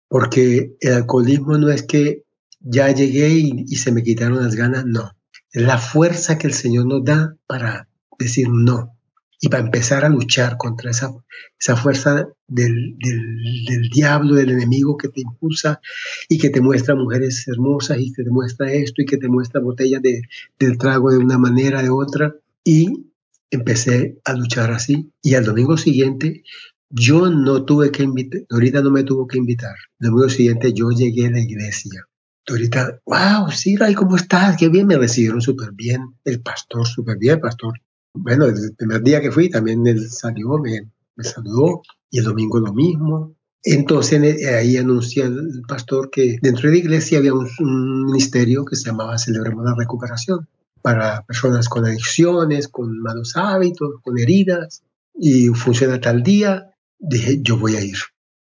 porque 0.08 0.76
el 0.80 0.92
alcoholismo 0.92 1.56
no 1.58 1.70
es 1.70 1.84
que 1.84 2.24
ya 2.58 2.90
llegué 2.90 3.28
y 3.28 3.76
se 3.76 3.92
me 3.92 4.02
quitaron 4.02 4.42
las 4.42 4.56
ganas, 4.56 4.84
no. 4.84 5.12
Es 5.52 5.62
la 5.62 5.78
fuerza 5.78 6.36
que 6.36 6.48
el 6.48 6.52
Señor 6.52 6.86
nos 6.86 7.04
da 7.04 7.36
para 7.46 7.88
decir 8.18 8.48
no 8.50 8.95
y 9.40 9.48
para 9.48 9.64
empezar 9.64 10.04
a 10.04 10.08
luchar 10.08 10.56
contra 10.56 10.90
esa, 10.90 11.10
esa 11.58 11.76
fuerza 11.76 12.28
del, 12.46 12.96
del, 12.98 13.90
diablo, 13.90 14.34
del 14.34 14.50
enemigo 14.50 14.96
que 14.96 15.08
te 15.08 15.20
impulsa 15.20 15.80
y 16.28 16.38
que 16.38 16.50
te 16.50 16.60
muestra 16.60 16.94
mujeres 16.94 17.46
hermosas 17.46 17.98
y 18.00 18.12
que 18.12 18.24
te 18.24 18.30
muestra 18.30 18.72
esto 18.72 19.02
y 19.02 19.06
que 19.06 19.18
te 19.18 19.28
muestra 19.28 19.60
botellas 19.60 20.00
de, 20.02 20.22
del 20.58 20.78
trago 20.78 21.10
de 21.10 21.18
una 21.18 21.38
manera, 21.38 21.82
de 21.82 21.90
otra. 21.90 22.34
Y 22.64 23.10
empecé 23.50 24.18
a 24.24 24.32
luchar 24.32 24.72
así. 24.72 25.12
Y 25.22 25.34
al 25.34 25.44
domingo 25.44 25.76
siguiente 25.76 26.42
yo 26.88 27.30
no 27.30 27.64
tuve 27.64 27.90
que 27.90 28.04
invitar, 28.04 28.42
ahorita 28.50 28.80
no 28.80 28.90
me 28.90 29.04
tuvo 29.04 29.26
que 29.26 29.38
invitar. 29.38 29.74
El 30.00 30.08
domingo 30.08 30.28
siguiente 30.30 30.72
yo 30.72 30.90
llegué 30.90 31.26
a 31.26 31.30
la 31.30 31.40
iglesia. 31.40 32.06
Ahorita, 32.48 33.00
wow, 33.04 33.50
sí, 33.50 33.76
¿cómo 33.96 34.16
estás? 34.16 34.56
Qué 34.56 34.68
bien, 34.68 34.86
me 34.86 34.96
recibieron 34.96 35.42
súper 35.42 35.72
bien. 35.72 36.14
El 36.24 36.40
pastor, 36.42 36.86
súper 36.86 37.18
bien, 37.18 37.40
pastor 37.40 37.74
bueno, 38.16 38.46
el 38.46 38.74
primer 38.76 39.02
día 39.02 39.20
que 39.20 39.30
fui 39.30 39.48
también 39.48 39.86
él 39.86 40.08
salió, 40.10 40.58
me, 40.58 40.90
saludó 41.22 41.82
y 42.10 42.18
el 42.18 42.24
domingo 42.24 42.58
lo 42.60 42.72
mismo. 42.72 43.34
Entonces 43.62 44.42
eh, 44.42 44.54
ahí 44.54 44.76
anuncia 44.76 45.24
el 45.24 45.62
pastor 45.66 46.10
que 46.10 46.38
dentro 46.40 46.68
de 46.68 46.76
la 46.76 46.78
iglesia 46.78 47.18
había 47.18 47.34
un, 47.34 48.06
ministerio 48.06 48.64
que 48.64 48.76
se 48.76 48.90
llamaba 48.90 49.18
Celebremos 49.18 49.64
la 49.64 49.74
Recuperación 49.76 50.48
para 50.82 51.22
personas 51.22 51.68
con 51.68 51.84
adicciones, 51.84 52.68
con 52.68 52.98
malos 53.00 53.36
hábitos, 53.36 54.00
con 54.02 54.18
heridas 54.18 54.82
y 55.14 55.48
funciona 55.48 56.00
tal 56.00 56.22
día. 56.22 56.70
Dije, 56.98 57.40
yo 57.42 57.58
voy 57.58 57.76
a 57.76 57.84
ir, 57.84 57.98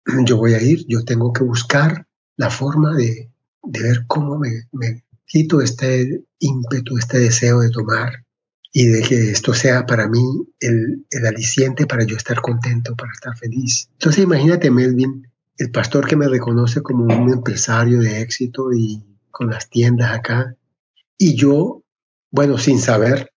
yo 0.26 0.36
voy 0.36 0.54
a 0.54 0.62
ir, 0.62 0.84
yo 0.88 1.04
tengo 1.04 1.32
que 1.32 1.44
buscar 1.44 2.06
la 2.36 2.50
forma 2.50 2.94
de, 2.96 3.30
de 3.62 3.82
ver 3.82 4.04
cómo 4.06 4.38
me, 4.38 4.68
me 4.72 5.04
quito 5.26 5.60
este 5.60 6.24
ímpetu, 6.40 6.98
este 6.98 7.18
deseo 7.18 7.60
de 7.60 7.70
tomar 7.70 8.23
y 8.76 8.88
de 8.88 9.02
que 9.02 9.30
esto 9.30 9.54
sea 9.54 9.86
para 9.86 10.08
mí 10.08 10.20
el, 10.58 11.06
el, 11.08 11.26
aliciente 11.26 11.86
para 11.86 12.04
yo 12.04 12.16
estar 12.16 12.40
contento, 12.40 12.96
para 12.96 13.12
estar 13.12 13.36
feliz. 13.36 13.88
Entonces 13.92 14.24
imagínate, 14.24 14.68
Melvin, 14.68 15.30
el 15.56 15.70
pastor 15.70 16.08
que 16.08 16.16
me 16.16 16.26
reconoce 16.26 16.82
como 16.82 17.04
un 17.04 17.32
empresario 17.32 18.00
de 18.00 18.20
éxito 18.20 18.72
y 18.72 19.00
con 19.30 19.48
las 19.48 19.70
tiendas 19.70 20.10
acá, 20.10 20.56
y 21.16 21.36
yo, 21.36 21.84
bueno, 22.32 22.58
sin 22.58 22.80
saber, 22.80 23.30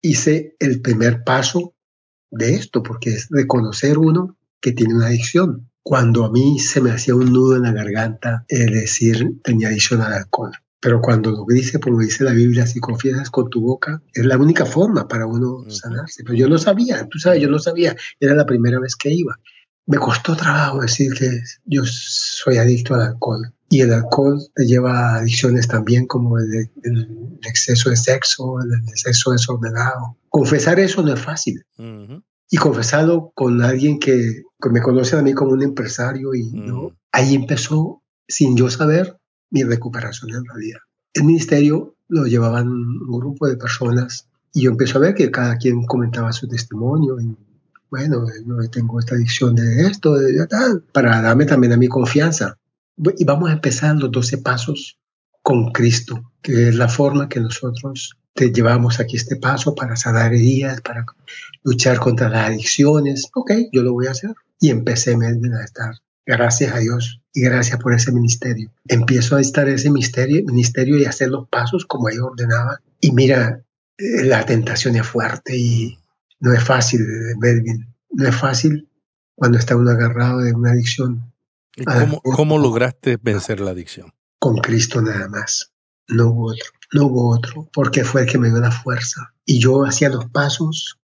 hice 0.00 0.56
el 0.58 0.80
primer 0.80 1.24
paso 1.24 1.74
de 2.30 2.54
esto, 2.54 2.82
porque 2.82 3.10
es 3.10 3.28
reconocer 3.28 3.98
uno 3.98 4.38
que 4.62 4.72
tiene 4.72 4.94
una 4.94 5.08
adicción. 5.08 5.70
Cuando 5.82 6.24
a 6.24 6.30
mí 6.30 6.58
se 6.58 6.80
me 6.80 6.90
hacía 6.90 7.14
un 7.14 7.30
nudo 7.30 7.56
en 7.56 7.64
la 7.64 7.72
garganta, 7.72 8.46
es 8.48 8.64
decir, 8.64 9.40
tenía 9.44 9.68
adicción 9.68 10.00
al 10.00 10.14
alcohol. 10.14 10.52
Pero 10.80 11.02
cuando 11.02 11.30
lo 11.30 11.44
dice, 11.46 11.78
como 11.78 12.00
dice 12.00 12.24
la 12.24 12.32
Biblia, 12.32 12.66
si 12.66 12.80
confiesas 12.80 13.28
con 13.30 13.50
tu 13.50 13.60
boca, 13.60 14.02
es 14.14 14.24
la 14.24 14.38
única 14.38 14.64
forma 14.64 15.06
para 15.06 15.26
uno 15.26 15.64
sanarse. 15.68 16.24
Pero 16.24 16.34
yo 16.34 16.48
no 16.48 16.56
sabía, 16.56 17.06
tú 17.06 17.18
sabes, 17.18 17.42
yo 17.42 17.50
no 17.50 17.58
sabía, 17.58 17.94
era 18.18 18.34
la 18.34 18.46
primera 18.46 18.80
vez 18.80 18.96
que 18.96 19.12
iba. 19.12 19.38
Me 19.86 19.98
costó 19.98 20.36
trabajo 20.36 20.80
decir 20.80 21.12
que 21.12 21.42
yo 21.66 21.82
soy 21.84 22.56
adicto 22.56 22.94
al 22.94 23.02
alcohol. 23.02 23.52
Y 23.68 23.82
el 23.82 23.92
alcohol 23.92 24.40
te 24.54 24.64
lleva 24.64 24.98
a 24.98 25.16
adicciones 25.18 25.68
también 25.68 26.06
como 26.06 26.38
el, 26.38 26.70
exceso 27.46 27.90
de 27.90 27.96
sexo, 27.96 28.60
el, 28.60 28.72
exceso 28.88 29.32
desordenado. 29.32 30.16
Confesar 30.30 30.80
eso 30.80 31.02
no 31.02 31.12
es 31.12 31.20
fácil. 31.20 31.62
Y 32.50 32.56
confesarlo 32.56 33.32
con 33.34 33.62
alguien 33.62 33.98
que, 33.98 34.42
me 34.70 34.80
conoce 34.80 35.16
a 35.16 35.22
mí 35.22 35.34
como 35.34 35.52
un 35.52 35.62
empresario 35.62 36.34
y 36.34 36.52
ahí 37.12 37.34
empezó, 37.34 38.02
sin 38.26 38.56
yo 38.56 38.70
saber, 38.70 39.19
mi 39.50 39.62
recuperación 39.64 40.30
en 40.34 40.44
realidad. 40.44 40.80
El 41.12 41.24
ministerio 41.24 41.96
lo 42.08 42.24
llevaban 42.24 42.68
un 42.68 43.18
grupo 43.18 43.46
de 43.46 43.56
personas 43.56 44.26
y 44.52 44.62
yo 44.62 44.70
empecé 44.70 44.96
a 44.96 45.00
ver 45.00 45.14
que 45.14 45.30
cada 45.30 45.56
quien 45.56 45.84
comentaba 45.86 46.32
su 46.32 46.48
testimonio 46.48 47.18
bueno, 47.90 48.24
no 48.46 48.70
tengo 48.70 49.00
esta 49.00 49.16
adicción 49.16 49.56
de 49.56 49.86
esto, 49.86 50.14
de 50.14 50.46
tal, 50.46 50.82
para 50.92 51.20
darme 51.20 51.44
también 51.44 51.72
a 51.72 51.76
mi 51.76 51.88
confianza. 51.88 52.56
Y 53.18 53.24
vamos 53.24 53.50
a 53.50 53.54
empezar 53.54 53.96
los 53.96 54.12
12 54.12 54.38
pasos 54.38 54.98
con 55.42 55.72
Cristo, 55.72 56.32
que 56.40 56.68
es 56.68 56.74
la 56.76 56.88
forma 56.88 57.28
que 57.28 57.40
nosotros 57.40 58.16
te 58.32 58.52
llevamos 58.52 59.00
aquí 59.00 59.16
este 59.16 59.36
paso 59.36 59.74
para 59.74 59.96
sanar 59.96 60.32
heridas, 60.32 60.80
para 60.82 61.04
luchar 61.64 61.98
contra 61.98 62.28
las 62.28 62.48
adicciones. 62.48 63.28
Ok, 63.34 63.52
yo 63.72 63.82
lo 63.82 63.92
voy 63.92 64.06
a 64.06 64.12
hacer. 64.12 64.34
Y 64.60 64.70
empecé 64.70 65.14
a 65.14 65.64
estar. 65.64 65.94
Gracias 66.30 66.72
a 66.72 66.78
Dios 66.78 67.20
y 67.34 67.40
gracias 67.40 67.80
por 67.80 67.92
ese 67.92 68.12
ministerio. 68.12 68.70
Empiezo 68.86 69.34
a 69.34 69.40
estar 69.40 69.68
en 69.68 69.74
ese 69.74 69.90
ministerio, 69.90 70.44
ministerio 70.44 70.96
y 70.96 71.04
hacer 71.04 71.28
los 71.28 71.48
pasos 71.48 71.84
como 71.86 72.08
ella 72.08 72.22
ordenaba. 72.22 72.80
Y 73.00 73.10
mira, 73.10 73.64
eh, 73.98 74.22
la 74.22 74.46
tentación 74.46 74.94
es 74.94 75.04
fuerte 75.04 75.56
y 75.56 75.98
no 76.38 76.52
es 76.52 76.62
fácil, 76.62 77.04
Melvin. 77.40 77.92
No 78.10 78.28
es 78.28 78.36
fácil 78.36 78.88
cuando 79.34 79.58
está 79.58 79.74
uno 79.74 79.90
agarrado 79.90 80.42
de 80.42 80.52
una 80.52 80.70
adicción. 80.70 81.32
cómo, 81.84 82.20
cómo 82.22 82.58
lograste 82.58 83.18
vencer 83.20 83.58
la 83.58 83.72
adicción? 83.72 84.12
Con 84.38 84.58
Cristo 84.58 85.02
nada 85.02 85.28
más. 85.28 85.72
No 86.06 86.28
hubo 86.28 86.52
otro. 86.52 86.70
No 86.92 87.06
hubo 87.06 87.34
otro, 87.34 87.68
porque 87.72 88.04
fue 88.04 88.20
el 88.20 88.28
que 88.28 88.38
me 88.38 88.50
dio 88.50 88.60
la 88.60 88.70
fuerza. 88.70 89.34
Y 89.44 89.58
yo 89.58 89.84
hacía 89.84 90.10
los 90.10 90.26
pasos 90.26 91.00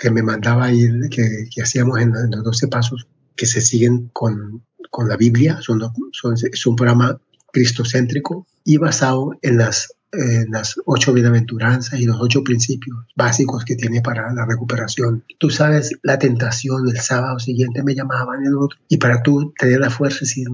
que 0.00 0.12
me 0.12 0.22
mandaba 0.22 0.70
ir, 0.70 1.08
que, 1.10 1.48
que 1.52 1.62
hacíamos 1.62 1.98
en, 1.98 2.12
los 2.12 2.44
12 2.44 2.68
pasos 2.68 3.08
que 3.34 3.46
se 3.46 3.60
siguen 3.60 4.10
con, 4.12 4.64
con 4.90 5.08
la 5.08 5.16
Biblia. 5.16 5.58
Son, 5.60 5.80
son, 6.12 6.34
es 6.34 6.66
un 6.66 6.76
programa 6.76 7.18
cristocéntrico 7.52 8.46
y 8.64 8.76
basado 8.76 9.32
en 9.42 9.58
las 9.58 9.94
las 10.10 10.80
ocho 10.86 11.12
bienaventuranzas 11.12 12.00
y 12.00 12.06
los 12.06 12.18
ocho 12.20 12.42
principios 12.42 12.96
básicos 13.14 13.64
que 13.64 13.76
tiene 13.76 14.00
para 14.00 14.32
la 14.32 14.46
recuperación. 14.46 15.24
Tú 15.38 15.50
sabes, 15.50 15.92
la 16.02 16.18
tentación 16.18 16.88
el 16.88 16.98
sábado 16.98 17.38
siguiente 17.38 17.82
me 17.82 17.94
llamaban 17.94 18.44
el 18.44 18.56
otro 18.56 18.78
y 18.88 18.96
para 18.96 19.22
tú 19.22 19.52
tener 19.58 19.80
la 19.80 19.90
fuerza 19.90 20.20
decir, 20.20 20.46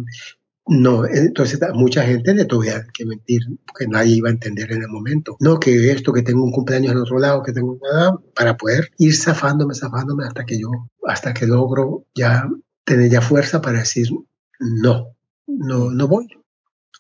no, 0.66 1.04
entonces 1.04 1.60
mucha 1.74 2.04
gente 2.04 2.34
le 2.34 2.46
tuve 2.46 2.72
que 2.94 3.04
mentir 3.04 3.42
porque 3.66 3.86
nadie 3.86 4.16
iba 4.16 4.28
a 4.28 4.32
entender 4.32 4.72
en 4.72 4.82
el 4.82 4.88
momento. 4.88 5.36
No, 5.40 5.60
que 5.60 5.92
esto, 5.92 6.12
que 6.12 6.22
tengo 6.22 6.42
un 6.42 6.52
cumpleaños 6.52 6.92
en 6.92 6.98
otro 6.98 7.18
lado, 7.18 7.42
que 7.42 7.52
tengo 7.52 7.78
nada, 7.82 8.18
para 8.34 8.56
poder 8.56 8.90
ir 8.98 9.14
zafándome, 9.14 9.74
zafándome 9.74 10.24
hasta 10.24 10.44
que 10.44 10.58
yo, 10.58 10.70
hasta 11.06 11.34
que 11.34 11.46
logro 11.46 12.06
ya 12.14 12.48
tener 12.84 13.10
ya 13.10 13.20
fuerza 13.20 13.60
para 13.60 13.80
decir, 13.80 14.08
no, 14.60 15.08
no, 15.46 15.90
no 15.90 16.08
voy 16.08 16.28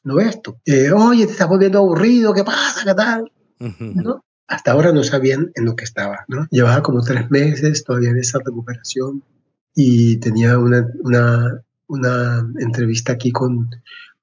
no 0.04 0.20
esto. 0.20 0.60
Eh, 0.64 0.92
Oye, 0.92 1.26
te 1.26 1.32
estás 1.32 1.48
volviendo 1.48 1.78
aburrido, 1.78 2.32
¿qué 2.32 2.44
pasa? 2.44 2.84
¿Qué 2.84 2.94
tal? 2.94 3.32
¿No? 3.58 4.24
Hasta 4.46 4.72
ahora 4.72 4.92
no 4.92 5.02
sabían 5.02 5.50
en 5.54 5.64
lo 5.64 5.74
que 5.74 5.84
estaba, 5.84 6.24
¿no? 6.28 6.46
Llevaba 6.50 6.82
como 6.82 7.00
tres 7.00 7.30
meses 7.30 7.82
todavía 7.82 8.10
en 8.10 8.18
esa 8.18 8.38
recuperación 8.44 9.22
y 9.74 10.18
tenía 10.18 10.58
una, 10.58 10.86
una, 11.02 11.62
una 11.86 12.46
entrevista 12.58 13.12
aquí 13.12 13.32
con 13.32 13.70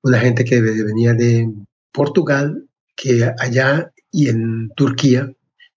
una 0.03 0.19
gente 0.19 0.45
que 0.45 0.61
venía 0.61 1.13
de 1.13 1.51
Portugal, 1.91 2.67
que 2.95 3.33
allá 3.39 3.91
y 4.11 4.29
en 4.29 4.69
Turquía 4.75 5.31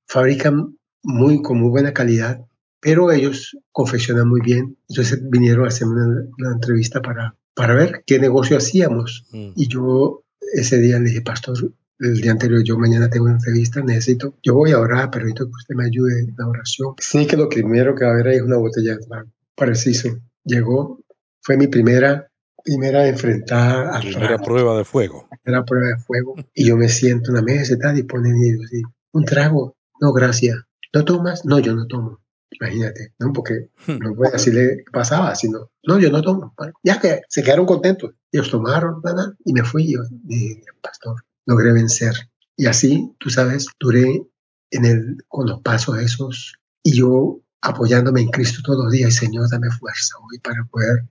fabrican 0.06 0.76
muy, 1.02 1.40
con 1.40 1.58
muy 1.58 1.70
buena 1.70 1.94
calidad, 1.94 2.40
pero 2.84 3.10
ellos 3.10 3.56
confeccionan 3.72 4.28
muy 4.28 4.42
bien. 4.42 4.76
Entonces 4.88 5.18
vinieron 5.28 5.64
a 5.64 5.68
hacer 5.68 5.88
una 5.88 6.52
entrevista 6.52 7.02
para 7.02 7.34
para 7.54 7.74
ver 7.74 8.02
qué 8.06 8.18
negocio 8.18 8.56
hacíamos. 8.56 9.26
Mm. 9.32 9.52
Y 9.56 9.68
yo 9.68 10.24
ese 10.52 10.78
día 10.78 10.98
le 10.98 11.06
dije, 11.06 11.22
pastor, 11.22 11.72
el 12.00 12.20
día 12.20 12.32
anterior, 12.32 12.62
yo 12.64 12.76
mañana 12.76 13.08
tengo 13.08 13.26
una 13.26 13.34
entrevista, 13.34 13.80
necesito, 13.80 14.34
yo 14.42 14.54
voy 14.54 14.72
a 14.72 14.80
orar, 14.80 15.10
pero 15.10 15.24
necesito 15.24 15.46
que 15.46 15.52
usted 15.52 15.74
me 15.74 15.86
ayude 15.86 16.20
en 16.20 16.34
la 16.36 16.48
oración. 16.48 16.94
Sí, 16.98 17.26
que 17.26 17.36
lo 17.36 17.48
primero 17.48 17.94
que 17.94 18.04
va 18.04 18.10
a 18.10 18.14
haber 18.14 18.28
ahí 18.28 18.36
es 18.36 18.42
una 18.42 18.56
botella 18.56 18.96
de 18.96 19.04
agua. 19.04 19.26
Preciso. 19.56 20.08
Llegó, 20.44 21.00
fue 21.40 21.56
mi 21.56 21.68
primera, 21.68 22.28
primera 22.62 23.06
enfrentada 23.06 23.96
a 23.96 24.00
Primera 24.00 24.38
prueba 24.38 24.76
de 24.76 24.84
fuego. 24.84 25.28
Primera 25.42 25.64
prueba 25.64 25.88
de 25.88 25.98
fuego. 25.98 26.34
Y 26.52 26.66
yo 26.66 26.76
me 26.76 26.88
siento 26.88 27.30
en 27.30 27.36
la 27.36 27.42
mesa 27.42 27.74
y 27.74 27.78
tal, 27.78 27.98
y 27.98 28.02
ponen 28.02 28.36
y 28.36 28.82
un 29.12 29.24
trago. 29.24 29.76
No, 30.00 30.12
gracias. 30.12 30.56
¿No 30.92 31.04
tomas? 31.04 31.44
No, 31.44 31.58
yo 31.60 31.74
no 31.74 31.86
tomo. 31.86 32.20
Imagínate, 32.60 33.12
¿no? 33.18 33.32
Porque 33.32 33.70
hmm. 33.86 33.98
no 33.98 34.14
puede 34.14 34.32
decirle 34.32 34.82
qué 34.84 34.90
pasaba, 34.92 35.34
sino, 35.34 35.70
no, 35.86 35.98
yo 35.98 36.10
no 36.10 36.22
tomo. 36.22 36.54
Ya 36.82 37.00
que 37.00 37.22
se 37.28 37.42
quedaron 37.42 37.66
contentos. 37.66 38.14
Ellos 38.30 38.50
tomaron, 38.50 39.00
nada, 39.02 39.34
y 39.44 39.52
me 39.52 39.64
fui. 39.64 39.92
Yo 39.92 40.00
dije, 40.10 40.62
pastor, 40.80 41.24
logré 41.46 41.72
vencer. 41.72 42.14
Y 42.56 42.66
así, 42.66 43.12
tú 43.18 43.30
sabes, 43.30 43.66
duré 43.78 44.26
en 44.70 44.84
el, 44.84 45.16
con 45.28 45.46
los 45.46 45.60
pasos 45.62 45.98
esos 45.98 46.58
y 46.82 46.96
yo 46.96 47.40
apoyándome 47.60 48.20
en 48.20 48.28
Cristo 48.28 48.60
todos 48.64 48.84
los 48.84 48.92
días. 48.92 49.14
Señor, 49.14 49.48
dame 49.50 49.70
fuerza 49.70 50.16
hoy 50.18 50.38
para 50.38 50.64
poder 50.70 51.08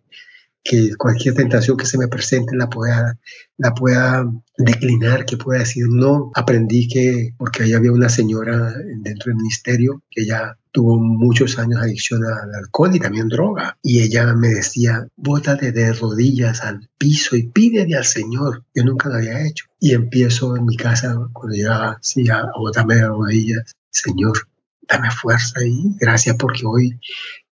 que 0.64 0.96
cualquier 0.96 1.34
tentación 1.34 1.76
que 1.76 1.86
se 1.86 1.98
me 1.98 2.08
presente 2.08 2.56
la 2.56 2.70
pueda, 2.70 3.20
la 3.58 3.74
pueda 3.74 4.26
declinar, 4.58 5.26
que 5.26 5.38
pueda 5.38 5.60
decir 5.60 5.86
no. 5.90 6.32
Aprendí 6.36 6.88
que, 6.88 7.34
porque 7.38 7.64
ahí 7.64 7.74
había 7.74 7.92
una 7.92 8.10
señora 8.10 8.74
dentro 9.02 9.30
del 9.30 9.38
ministerio 9.38 10.04
que 10.10 10.26
ya 10.26 10.58
tuvo 10.74 11.00
muchos 11.00 11.58
años 11.60 11.80
adicción 11.82 12.26
al 12.26 12.54
alcohol 12.56 12.94
y 12.96 13.00
también 13.00 13.30
droga. 13.30 13.78
Y 13.82 14.02
ella 14.02 14.34
me 14.34 14.50
decía, 14.50 15.08
bótate 15.16 15.72
de 15.72 15.94
rodillas 15.94 16.64
al 16.64 16.90
piso 16.98 17.38
y 17.38 17.44
pídele 17.44 17.96
al 17.96 18.06
Señor. 18.06 18.66
Yo 18.76 18.84
nunca 18.84 19.08
lo 19.08 19.16
había 19.16 19.48
hecho. 19.48 19.66
Y 19.80 19.94
empiezo 19.94 20.58
en 20.58 20.66
mi 20.66 20.76
casa, 20.76 21.16
cuando 21.32 21.56
llegaba 21.56 21.98
así, 22.02 22.28
a, 22.28 22.48
botarme 22.58 22.96
de 22.96 23.08
rodillas. 23.08 23.76
Señor, 23.92 24.50
dame 24.90 25.12
fuerza 25.12 25.64
y 25.64 25.96
gracias 26.00 26.36
porque 26.38 26.66
hoy 26.66 27.00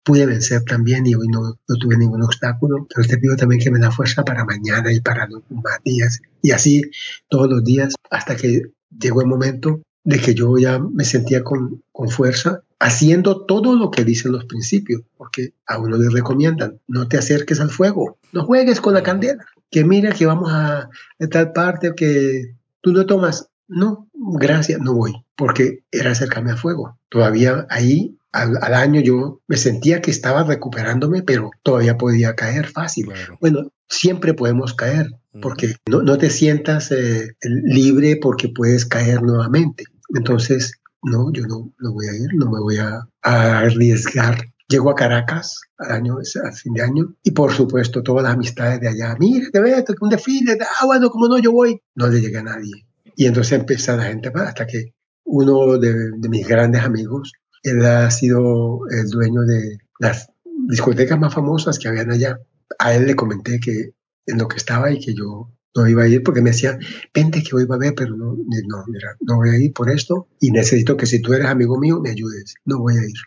pude 0.02 0.26
vencer 0.26 0.64
también 0.64 1.06
y 1.06 1.14
hoy 1.14 1.28
no, 1.28 1.60
no, 1.68 1.76
tuve 1.76 1.98
ningún 1.98 2.24
obstáculo, 2.24 2.88
pero 2.94 3.06
te 3.06 3.18
pido 3.18 3.36
también 3.36 3.62
que 3.62 3.70
me 3.70 3.80
da 3.80 3.92
fuerza 3.92 4.24
para 4.24 4.46
mañana 4.46 4.94
y 4.94 5.02
para 5.02 5.28
los 5.28 5.44
más 5.50 5.84
días. 5.84 6.22
Y 6.42 6.52
así 6.52 6.90
todos 7.28 7.50
los 7.50 7.66
días 7.66 7.96
hasta 8.10 8.38
que 8.38 8.72
llegó 8.98 9.22
el 9.22 9.28
momento 9.28 9.82
de 10.06 10.20
que 10.20 10.34
yo 10.34 10.58
ya 10.58 10.80
me 10.80 11.04
sentía 11.04 11.44
con, 11.44 11.84
con 11.92 12.10
fuerza, 12.10 12.64
haciendo 12.80 13.46
todo 13.46 13.76
lo 13.76 13.92
que 13.92 14.06
dicen 14.06 14.32
los 14.32 14.46
principios, 14.46 15.02
porque 15.18 15.54
a 15.66 15.78
uno 15.78 15.98
le 15.98 16.10
recomiendan, 16.10 16.80
no 16.88 17.08
te 17.08 17.18
acerques 17.18 17.60
al 17.60 17.70
fuego, 17.70 18.18
no 18.32 18.46
juegues 18.46 18.80
con 18.80 18.94
la 18.94 19.04
candela, 19.04 19.46
que 19.70 19.84
mira 19.84 20.14
que 20.14 20.26
vamos 20.26 20.52
a, 20.52 20.90
a 21.20 21.28
tal 21.30 21.52
parte 21.52 21.94
que 21.96 22.56
tú 22.82 22.94
no 22.94 23.06
tomas, 23.06 23.50
no, 23.68 24.08
gracias, 24.14 24.80
no 24.80 24.94
voy, 24.94 25.14
porque 25.36 25.84
era 25.92 26.12
acercarme 26.12 26.52
al 26.52 26.58
fuego. 26.58 26.98
Todavía 27.10 27.68
ahí 27.70 28.18
al, 28.32 28.74
año 28.74 29.02
yo 29.02 29.42
me 29.48 29.58
sentía 29.58 30.02
que 30.02 30.12
estaba 30.12 30.44
recuperándome, 30.44 31.24
pero 31.24 31.52
todavía 31.64 31.98
podía 31.98 32.36
caer 32.36 32.68
fácil. 32.68 33.10
Bueno, 33.40 33.72
siempre 33.88 34.34
podemos 34.34 34.74
caer, 34.74 35.12
porque 35.42 35.76
no, 35.88 36.02
no 36.02 36.18
te 36.18 36.30
sientas 36.30 36.92
eh, 36.92 37.36
libre 37.42 38.18
porque 38.22 38.50
puedes 38.50 38.86
caer 38.86 39.22
nuevamente. 39.24 39.86
Entonces, 40.16 40.79
no, 41.02 41.32
yo 41.32 41.46
no, 41.48 41.74
no 41.80 41.94
voy 41.94 42.08
a 42.08 42.14
ir, 42.14 42.30
no 42.36 42.50
me 42.50 42.60
voy 42.60 42.78
a, 42.78 43.08
arriesgar. 43.22 44.46
Llego 44.68 44.92
a 44.92 44.96
Caracas 44.96 45.62
al 45.80 45.92
año, 45.94 46.18
al 46.18 46.54
fin 46.54 46.74
de 46.74 46.84
año, 46.84 47.16
y 47.24 47.32
por 47.32 47.52
supuesto 47.52 48.04
todas 48.04 48.24
las 48.24 48.34
amistades 48.34 48.80
de 48.80 48.90
allá, 48.90 49.16
mira, 49.20 49.50
te 49.52 49.60
veo, 49.60 49.84
un 50.00 50.10
desfile, 50.10 50.58
ah, 50.62 50.86
bueno, 50.86 51.10
como 51.10 51.28
no, 51.28 51.40
yo 51.40 51.52
voy. 51.52 51.82
No 51.96 52.08
le 52.08 52.22
llegué 52.22 52.38
a 52.38 52.44
nadie. 52.44 52.86
Y 53.16 53.26
entonces 53.26 53.60
empieza 53.60 53.98
la 53.98 54.04
gente, 54.04 54.32
hasta 54.36 54.68
que 54.68 54.94
uno 55.24 55.80
de, 55.80 56.12
de 56.18 56.30
mis 56.30 56.48
grandes 56.48 56.84
amigos 56.84 57.34
él 57.64 57.86
ha 57.86 58.10
sido 58.12 58.82
el 58.90 59.10
dueño 59.10 59.42
de 59.42 59.80
las 60.00 60.30
discotecas 60.68 61.20
más 61.20 61.34
famosas 61.34 61.80
que 61.80 61.88
habían 61.88 62.12
allá. 62.12 62.40
A 62.78 62.94
él 62.94 63.06
le 63.06 63.16
comenté 63.16 63.60
que 63.60 63.92
en 64.26 64.38
lo 64.38 64.48
que 64.48 64.58
estaba 64.58 64.92
y 64.92 65.00
que 65.00 65.14
yo 65.14 65.52
no 65.76 65.88
iba 65.88 66.04
a 66.04 66.08
ir 66.08 66.24
porque 66.24 66.42
me 66.42 66.52
decía, 66.52 66.78
vente 67.14 67.44
que 67.44 67.56
hoy 67.56 67.68
a 67.70 67.78
ver, 67.78 67.94
pero 67.96 68.16
no, 68.16 68.36
no, 68.36 68.84
mira, 68.88 69.16
no 69.22 69.38
voy 69.38 69.50
a 69.50 69.58
ir 69.58 69.74
por 69.74 69.90
esto 69.90 70.28
y 70.40 70.52
necesito 70.52 70.98
que 70.98 71.06
si 71.06 71.22
tú 71.22 71.34
eres 71.34 71.48
amigo 71.48 71.80
mío 71.80 72.00
me 72.02 72.10
ayudes. 72.12 72.56
No 72.66 72.80
voy 72.80 72.98
a 72.98 73.04
ir. 73.04 73.18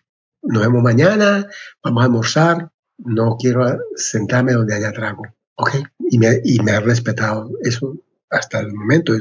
Nos 0.43 0.63
vemos 0.63 0.83
mañana, 0.83 1.47
vamos 1.85 2.03
a 2.03 2.07
almorzar, 2.07 2.71
no 2.99 3.37
quiero 3.39 3.79
sentarme 3.95 4.53
donde 4.53 4.75
haya 4.75 4.93
trago. 4.93 5.23
¿Ok? 5.55 5.71
Y 6.11 6.19
me, 6.19 6.41
y 6.45 6.61
me 6.61 6.73
ha 6.73 6.81
respetado 6.81 7.51
eso 7.63 7.97
hasta 8.31 8.61
el 8.61 8.73
momento. 8.73 9.13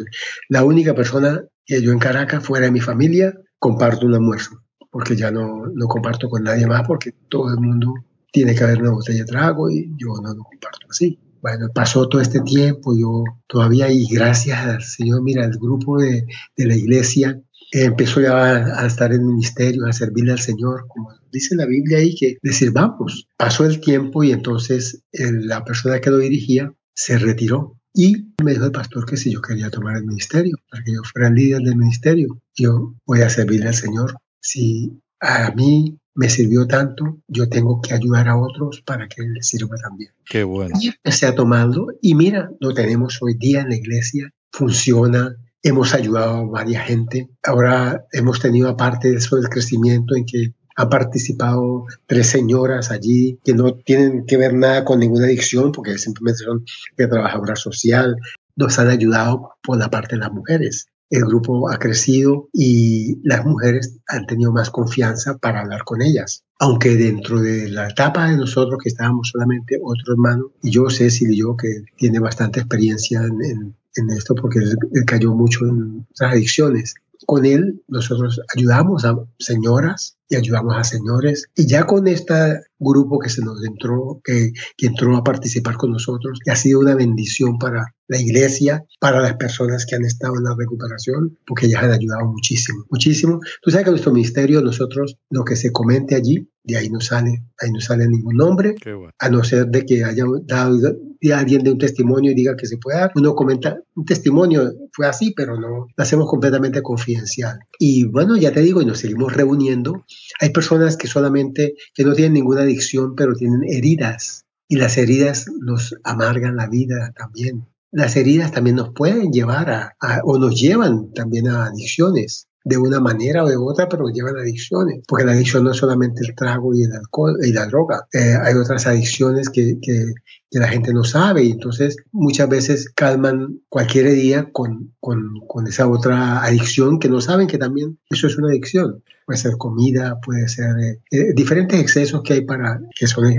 La 0.50 0.64
única 0.64 0.96
persona 0.96 1.44
que 1.66 1.82
yo 1.82 1.92
en 1.92 2.00
Caracas, 2.00 2.44
fuera 2.44 2.66
de 2.66 2.72
mi 2.72 2.80
familia, 2.80 3.38
comparto 3.60 4.08
un 4.08 4.16
almuerzo, 4.16 4.64
porque 4.90 5.16
ya 5.16 5.30
no, 5.30 5.68
no 5.68 5.88
comparto 5.88 6.30
con 6.30 6.44
nadie 6.44 6.66
más, 6.66 6.88
porque 6.88 7.12
todo 7.30 7.54
el 7.54 7.60
mundo 7.60 7.94
tiene 8.32 8.56
que 8.56 8.64
haber 8.64 8.82
una 8.82 8.92
botella 8.92 9.20
de 9.20 9.26
trago 9.26 9.70
y 9.70 9.94
yo 9.98 10.14
no 10.22 10.34
lo 10.34 10.44
comparto 10.44 10.88
así. 10.90 11.20
Bueno, 11.42 11.70
pasó 11.74 12.08
todo 12.08 12.22
este 12.22 12.42
tiempo, 12.42 12.96
yo 12.96 13.24
todavía, 13.48 13.92
y 13.92 14.06
gracias 14.08 14.60
al 14.60 14.84
Señor, 14.84 15.24
mira, 15.24 15.44
el 15.44 15.58
grupo 15.58 16.00
de, 16.00 16.26
de 16.56 16.66
la 16.66 16.76
iglesia 16.76 17.42
empezó 17.72 18.22
ya 18.22 18.82
a, 18.82 18.86
estar 18.86 19.14
en 19.14 19.26
ministerio, 19.26 19.86
a 19.86 19.94
servirle 19.94 20.34
al 20.34 20.40
Señor, 20.40 20.88
como 20.88 21.14
dice 21.32 21.56
la 21.56 21.66
Biblia 21.66 22.00
ahí, 22.00 22.16
que 22.16 22.38
decir, 22.42 22.72
vamos, 22.72 23.28
pasó 23.38 23.66
el 23.66 23.80
tiempo 23.80 24.24
y 24.24 24.32
entonces 24.32 25.04
la 25.14 25.64
persona 25.64 26.00
que 26.00 26.10
lo 26.10 26.18
dirigía 26.18 26.74
se 26.94 27.18
retiró. 27.18 27.78
Y 27.94 28.34
me 28.44 28.52
dijo 28.52 28.66
el 28.66 28.72
pastor 28.72 29.06
que 29.06 29.18
si 29.18 29.32
yo 29.32 29.42
quería 29.42 29.70
tomar 29.70 29.98
el 29.98 30.06
ministerio, 30.06 30.56
para 30.70 30.84
que 30.84 30.94
yo 30.94 31.02
fuera 31.04 31.28
el 31.28 31.36
líder 31.36 31.62
del 31.62 31.76
ministerio, 31.76 32.42
yo 32.56 32.94
voy 33.06 33.22
a 33.22 33.30
servirle 33.30 33.68
al 33.68 33.76
Señor. 33.76 34.16
Si 34.40 35.02
a 35.20 35.52
mí 35.52 35.98
me 36.14 36.30
sirvió 36.30 36.68
tanto, 36.68 37.20
yo 37.28 37.48
tengo 37.50 37.82
que 37.82 37.94
ayudar 37.94 38.28
a 38.28 38.38
otros 38.38 38.82
para 38.82 39.08
que 39.08 39.24
les 39.24 39.48
sirva 39.48 39.78
también. 39.78 40.12
Qué 40.26 40.44
bueno. 40.44 40.76
Y 40.80 40.88
empecé 40.88 41.28
a 41.28 41.36
tomarlo 41.36 41.88
y 42.02 42.16
mira, 42.16 42.52
lo 42.60 42.74
tenemos 42.74 43.18
hoy 43.22 43.36
día 43.36 43.62
en 43.62 43.70
la 43.70 43.76
iglesia, 43.76 44.32
funciona, 44.52 45.36
hemos 45.64 45.94
ayudado 45.94 46.38
a 46.38 46.46
varias 46.46 46.86
gente. 46.86 47.30
Ahora 47.44 48.06
hemos 48.12 48.40
tenido 48.40 48.70
aparte 48.70 49.10
de 49.10 49.18
eso 49.18 49.38
el 49.38 49.50
crecimiento 49.50 50.16
en 50.16 50.26
que 50.26 50.54
han 50.76 50.90
participado 50.90 51.86
tres 52.06 52.28
señoras 52.28 52.92
allí 52.92 53.40
que 53.44 53.54
no 53.54 53.76
tienen 53.76 54.26
que 54.26 54.38
ver 54.38 54.54
nada 54.54 54.86
con 54.86 55.00
ninguna 55.00 55.26
adicción 55.26 55.72
porque 55.72 55.98
simplemente 55.98 56.44
son 56.44 56.66
de 56.98 57.08
trabajadora 57.08 57.56
social. 57.56 58.16
Nos 58.56 58.80
han 58.80 58.90
ayudado 58.90 59.52
por 59.64 59.78
la 59.78 59.90
parte 59.90 60.16
de 60.16 60.22
las 60.22 60.32
mujeres 60.32 60.88
el 61.12 61.26
grupo 61.26 61.70
ha 61.70 61.78
crecido 61.78 62.48
y 62.54 63.20
las 63.28 63.46
mujeres 63.46 64.00
han 64.08 64.26
tenido 64.26 64.54
más 64.54 64.70
confianza 64.70 65.38
para 65.38 65.60
hablar 65.60 65.84
con 65.84 66.02
ellas. 66.02 66.46
Aunque 66.58 66.96
dentro 66.96 67.42
de 67.42 67.70
la 67.70 67.90
etapa 67.90 68.30
de 68.30 68.38
nosotros 68.38 68.80
que 68.82 68.90
estábamos 68.90 69.30
solamente 69.30 69.78
otro 69.84 70.14
hermano, 70.14 70.52
y 70.64 70.72
yo, 70.72 70.90
Cecil 70.90 71.32
y 71.32 71.38
yo, 71.38 71.58
que 71.58 71.84
tiene 71.98 72.20
bastante 72.20 72.62
experiencia 72.62 73.22
en, 73.24 73.76
esto 74.16 74.36
porque 74.36 74.60
él, 74.60 74.78
cayó 75.06 75.34
mucho 75.34 75.66
en 75.66 76.08
otras 76.12 76.32
adicciones, 76.32 76.96
con 77.32 77.46
él 77.46 77.82
nosotros 77.88 78.42
ayudamos 78.54 79.06
a 79.06 79.16
señoras 79.40 80.18
y 80.28 80.36
ayudamos 80.36 80.76
a 80.76 80.84
señores. 80.84 81.46
Y 81.56 81.66
ya 81.66 81.86
con 81.86 82.10
este 82.10 82.60
grupo 82.78 83.20
que 83.20 83.30
se 83.30 83.42
nos 83.42 83.64
entró, 83.64 84.20
que, 84.22 84.52
que 84.76 84.88
entró 84.88 85.16
a 85.16 85.24
participar 85.24 85.78
con 85.78 85.92
nosotros, 85.92 86.40
ha 86.50 86.58
sido 86.58 86.82
una 86.82 86.94
bendición 86.94 87.58
para 87.58 87.86
la 88.10 88.20
iglesia, 88.20 88.84
para 89.00 89.22
las 89.22 89.36
personas 89.36 89.86
que 89.86 89.96
han 89.96 90.04
estado 90.04 90.36
en 90.36 90.44
la 90.44 90.56
recuperación, 90.58 91.38
porque 91.48 91.68
ellas 91.68 91.84
han 91.84 91.94
ayudado 91.94 92.26
muchísimo, 92.26 92.84
muchísimo. 92.90 93.40
Tú 93.62 93.72
sabes 93.72 93.86
que 93.86 93.92
nuestro 93.92 94.12
ministerio, 94.12 94.60
nosotros, 94.60 95.16
lo 95.30 95.46
que 95.46 95.56
se 95.56 95.72
comente 95.72 96.16
allí, 96.16 96.50
de 96.64 96.78
ahí 96.78 96.90
no 96.90 97.02
sale, 97.02 97.44
ahí 97.60 97.72
no 97.72 97.82
sale 97.82 98.08
ningún 98.08 98.36
nombre, 98.36 98.76
a 99.18 99.30
no 99.30 99.44
ser 99.44 99.68
de 99.68 99.86
que 99.86 100.04
haya 100.04 100.26
dado 100.46 100.96
alguien 101.34 101.64
de 101.64 101.72
un 101.72 101.78
testimonio 101.78 102.32
y 102.32 102.36
diga 102.36 102.56
que 102.56 102.68
se 102.68 102.78
puede 102.78 103.00
dar. 103.00 103.12
Uno 103.16 103.34
comenta, 103.36 103.82
un 103.96 104.06
testimonio 104.06 104.72
fue 104.94 105.08
así, 105.08 105.34
pero 105.36 105.60
no, 105.60 105.88
lo 105.96 106.04
hacemos 106.04 106.30
completamente 106.30 106.82
confidencial. 106.82 107.60
Y 107.80 108.06
bueno, 108.06 108.38
ya 108.38 108.52
te 108.52 108.62
digo, 108.62 108.82
y 108.82 108.86
nos 108.86 109.00
seguimos 109.00 109.34
reuniendo. 109.34 110.06
Hay 110.40 110.50
personas 110.52 110.98
que 110.98 111.08
solamente, 111.08 111.76
que 111.94 112.04
no 112.04 112.14
tienen 112.14 112.34
ninguna 112.34 112.62
adicción, 112.62 113.16
pero 113.16 113.34
tienen 113.34 113.62
heridas. 113.68 114.46
Y 114.68 114.78
las 114.78 114.98
heridas 114.98 115.48
nos 115.60 115.96
amargan 116.04 116.56
la 116.56 116.68
vida 116.68 117.14
también 117.18 117.66
las 117.94 118.16
heridas 118.16 118.54
también 118.54 118.78
nos 118.78 118.94
pueden 118.94 119.32
llevar 119.32 119.70
a, 119.70 120.22
o 120.24 120.38
nos 120.38 120.60
llevan 120.60 121.12
también 121.14 121.50
a 121.50 121.66
adicciones 121.66 122.48
de 122.64 122.78
una 122.78 123.00
manera 123.00 123.44
o 123.44 123.50
de 123.50 123.58
otra, 123.58 123.90
pero 123.90 124.10
llevan 124.10 124.38
adicciones, 124.38 125.02
porque 125.08 125.26
la 125.26 125.32
adicción 125.32 125.64
no 125.64 125.72
es 125.72 125.78
solamente 125.78 126.22
el 126.26 126.36
trago 126.36 126.74
y 126.76 126.84
el 126.84 126.94
alcohol 126.94 127.38
y 127.42 127.52
la 127.52 127.66
droga, 127.66 128.08
eh, 128.14 128.36
hay 128.42 128.56
otras 128.56 128.86
adicciones 128.88 129.50
que, 129.50 129.80
que, 129.82 130.14
que, 130.52 130.60
la 130.60 130.68
gente 130.68 130.94
no 130.94 131.04
sabe 131.04 131.44
y 131.44 131.52
entonces 131.52 131.98
muchas 132.12 132.50
veces 132.50 132.90
calman 132.90 133.62
cualquier 133.70 134.08
herida 134.08 134.50
con, 134.52 134.94
con, 135.00 135.34
con 135.48 135.68
esa 135.68 135.88
otra 135.88 136.44
adicción 136.44 137.00
que 137.00 137.10
no 137.10 137.22
saben 137.22 137.48
que 137.48 137.58
también 137.58 137.98
eso 138.10 138.28
es 138.28 138.38
una 138.38 138.50
adicción 138.50 139.02
puede 139.32 139.38
ser 139.38 139.58
comida, 139.58 140.20
puede 140.20 140.48
ser 140.50 140.78
eh, 140.80 141.00
eh, 141.12 141.34
diferentes 141.34 141.80
excesos 141.80 142.22
que 142.22 142.34
hay 142.34 142.42
para 142.42 142.82
que 142.98 143.08
son, 143.08 143.34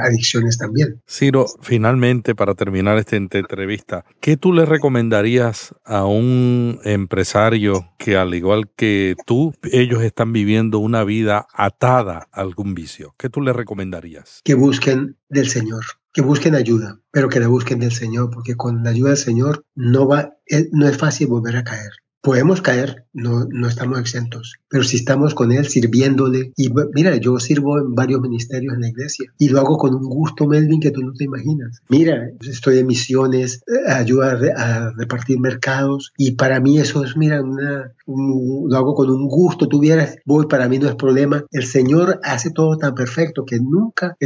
adicciones 0.00 0.58
también. 0.58 1.00
Ciro, 1.08 1.46
finalmente 1.60 2.36
para 2.36 2.54
terminar 2.54 2.98
esta 2.98 3.16
entrevista, 3.16 4.04
¿qué 4.20 4.36
tú 4.36 4.52
le 4.52 4.64
recomendarías 4.64 5.74
a 5.84 6.04
un 6.04 6.78
empresario 6.84 7.88
que 7.98 8.16
al 8.16 8.34
igual 8.34 8.70
que 8.76 9.16
tú, 9.26 9.52
ellos 9.72 10.02
están 10.02 10.32
viviendo 10.32 10.78
una 10.78 11.02
vida 11.02 11.46
atada 11.52 12.28
a 12.30 12.40
algún 12.40 12.74
vicio? 12.74 13.14
¿Qué 13.18 13.28
tú 13.28 13.40
le 13.40 13.52
recomendarías? 13.52 14.40
Que 14.44 14.54
busquen 14.54 15.16
del 15.28 15.48
Señor 15.48 15.84
que 16.14 16.22
busquen 16.22 16.54
ayuda, 16.54 17.00
pero 17.10 17.28
que 17.28 17.40
la 17.40 17.48
busquen 17.48 17.80
del 17.80 17.90
Señor, 17.90 18.30
porque 18.30 18.54
con 18.54 18.84
la 18.84 18.90
ayuda 18.90 19.10
del 19.10 19.18
Señor 19.18 19.66
no 19.74 20.06
va, 20.06 20.36
eh, 20.46 20.68
no 20.70 20.86
es 20.86 20.96
fácil 20.96 21.26
volver 21.26 21.56
a 21.56 21.64
caer. 21.64 21.90
Podemos 22.24 22.62
caer, 22.62 23.04
no, 23.12 23.46
estamos 23.68 24.00
exentos, 24.00 24.54
pero 24.70 24.82
si 24.82 24.96
estamos 24.96 25.34
con 25.34 25.52
Él 25.52 25.66
sirviéndole, 25.66 26.54
y 26.56 26.70
mira, 26.94 27.14
yo 27.16 27.38
sirvo 27.38 27.78
en 27.78 27.94
varios 27.94 28.22
ministerios 28.22 28.72
en 28.72 28.80
la 28.80 28.88
iglesia 28.88 29.30
y 29.36 29.50
lo 29.50 29.60
hago 29.60 29.76
con 29.76 29.94
un 29.94 30.06
gusto, 30.08 30.46
Melvin, 30.46 30.80
que 30.80 30.90
tú 30.90 31.02
no 31.02 31.12
te 31.12 31.24
imaginas. 31.24 31.82
Mira, 31.90 32.30
estoy 32.40 32.78
en 32.78 32.86
misiones, 32.86 33.62
eh, 33.66 33.92
ayuda 33.92 34.38
a, 34.56 34.90
repartir 34.96 35.38
mercados 35.38 36.14
y 36.16 36.30
para 36.30 36.60
mí 36.60 36.78
eso 36.78 37.04
es, 37.04 37.14
mira, 37.14 37.42
lo 37.42 38.76
hago 38.76 38.94
con 38.94 39.10
un 39.10 39.28
gusto, 39.28 39.68
tú 39.68 39.78
vieras, 39.78 40.16
voy, 40.24 40.46
para 40.46 40.66
mí 40.66 40.78
no 40.78 40.88
es 40.88 40.94
problema. 40.94 41.44
El 41.50 41.66
Señor 41.66 42.20
hace 42.22 42.52
todo 42.52 42.78
tan 42.78 42.94
perfecto 42.94 43.44
que 43.44 43.58
nunca, 43.60 44.16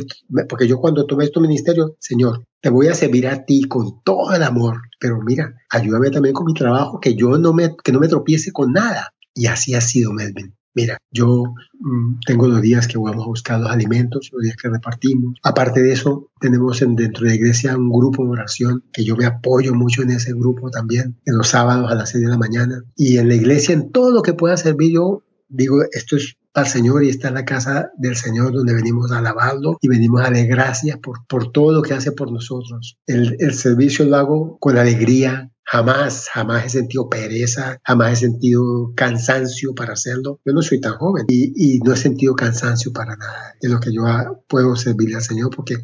porque 0.49 0.69
yo 0.69 0.79
cuando 0.79 1.05
tomé 1.05 1.25
este 1.25 1.41
ministerio, 1.41 1.97
Señor, 1.99 2.45
te 2.61 2.71
voy 2.71 2.89
a 2.89 2.95
servir 2.95 3.29
a 3.29 3.45
ti 3.45 3.65
con 3.65 4.03
todo 4.03 4.35
el 4.35 4.43
amor, 4.43 4.83
pero 4.99 5.21
mira, 5.23 5.55
ayúdame 5.71 6.11
también 6.11 6.35
con 6.35 6.47
mi 6.47 6.55
trabajo, 6.55 7.01
que 7.01 7.15
yo 7.15 7.39
no 7.39 7.53
me, 7.53 7.77
que 7.83 7.93
no 7.93 8.01
me 8.01 8.09
tropiece 8.09 8.53
con 8.53 8.73
nada. 8.73 9.15
Y 9.35 9.47
así 9.47 9.75
ha 9.75 9.81
sido, 9.81 10.13
Melvin. 10.13 10.55
Mira, 10.75 10.99
yo 11.11 11.55
mm, 11.81 12.21
tengo 12.27 12.47
los 12.47 12.61
días 12.61 12.87
que 12.87 12.99
vamos 12.99 13.25
a 13.25 13.29
buscar 13.29 13.61
los 13.61 13.71
alimentos, 13.71 14.31
los 14.33 14.43
días 14.43 14.57
que 14.57 14.69
repartimos. 14.69 15.39
Aparte 15.43 15.83
de 15.83 15.93
eso, 15.93 16.31
tenemos 16.41 16.79
dentro 16.81 17.25
de 17.25 17.31
la 17.31 17.35
iglesia 17.35 17.77
un 17.77 17.91
grupo 17.91 18.25
de 18.25 18.31
oración 18.31 18.85
que 18.93 19.05
yo 19.05 19.17
me 19.17 19.25
apoyo 19.25 19.75
mucho 19.75 20.03
en 20.03 20.11
ese 20.11 20.33
grupo 20.35 20.71
también, 20.71 21.17
en 21.25 21.37
los 21.37 21.49
sábados 21.49 21.91
a 21.91 21.95
las 21.95 22.11
6 22.11 22.25
de 22.25 22.31
la 22.31 22.39
mañana. 22.39 22.83
Y 22.97 23.19
en 23.19 23.29
la 23.29 23.35
iglesia, 23.35 23.75
en 23.75 23.91
todo 23.91 24.13
lo 24.13 24.23
que 24.23 24.35
pueda 24.35 24.57
servir, 24.57 24.93
yo 24.93 25.25
digo, 25.49 25.83
esto 25.93 26.17
es 26.17 26.37
al 26.59 26.67
Señor 26.67 27.05
y 27.05 27.09
está 27.09 27.29
en 27.29 27.35
la 27.35 27.45
casa 27.45 27.91
del 27.97 28.17
Señor 28.17 28.53
donde 28.53 28.75
venimos 28.75 29.13
a 29.13 29.19
alabarlo 29.19 29.79
y 29.81 29.89
venimos 29.89 30.21
a 30.21 30.25
darle 30.25 30.45
gracias 30.47 30.99
por, 30.99 31.27
por 31.27 31.53
todo 31.53 31.73
lo 31.73 31.83
que 31.83 31.95
hace 31.95 32.13
por 32.13 32.31
nosotros. 32.31 32.99
El, 33.07 33.37
el 33.39 33.55
servicio 33.55 34.05
lo 34.05 34.17
hago 34.17 34.59
con 34.59 34.77
alegría, 34.79 35.51
Jamás, 35.71 36.31
jamás 36.33 36.65
he 36.65 36.71
sentido 36.71 37.11
pereza, 37.11 37.79
jamás 37.85 38.15
he 38.15 38.17
sentido 38.17 38.95
cansancio 38.97 39.75
para 39.75 39.93
hacerlo. 39.93 40.41
Yo 40.43 40.55
no 40.55 40.63
soy 40.63 40.81
tan 40.81 40.95
joven 40.95 41.27
y, 41.29 41.53
y 41.77 41.79
no 41.81 41.93
he 41.93 41.97
sentido 41.99 42.35
cansancio 42.35 42.91
para 42.91 43.17
nada 43.17 43.55
en 43.61 43.73
lo 43.73 43.79
que 43.79 43.93
yo 43.93 44.03
puedo 44.49 44.77
servirle 44.77 45.17
al 45.17 45.23
Señor 45.23 45.51
porque 45.55 45.77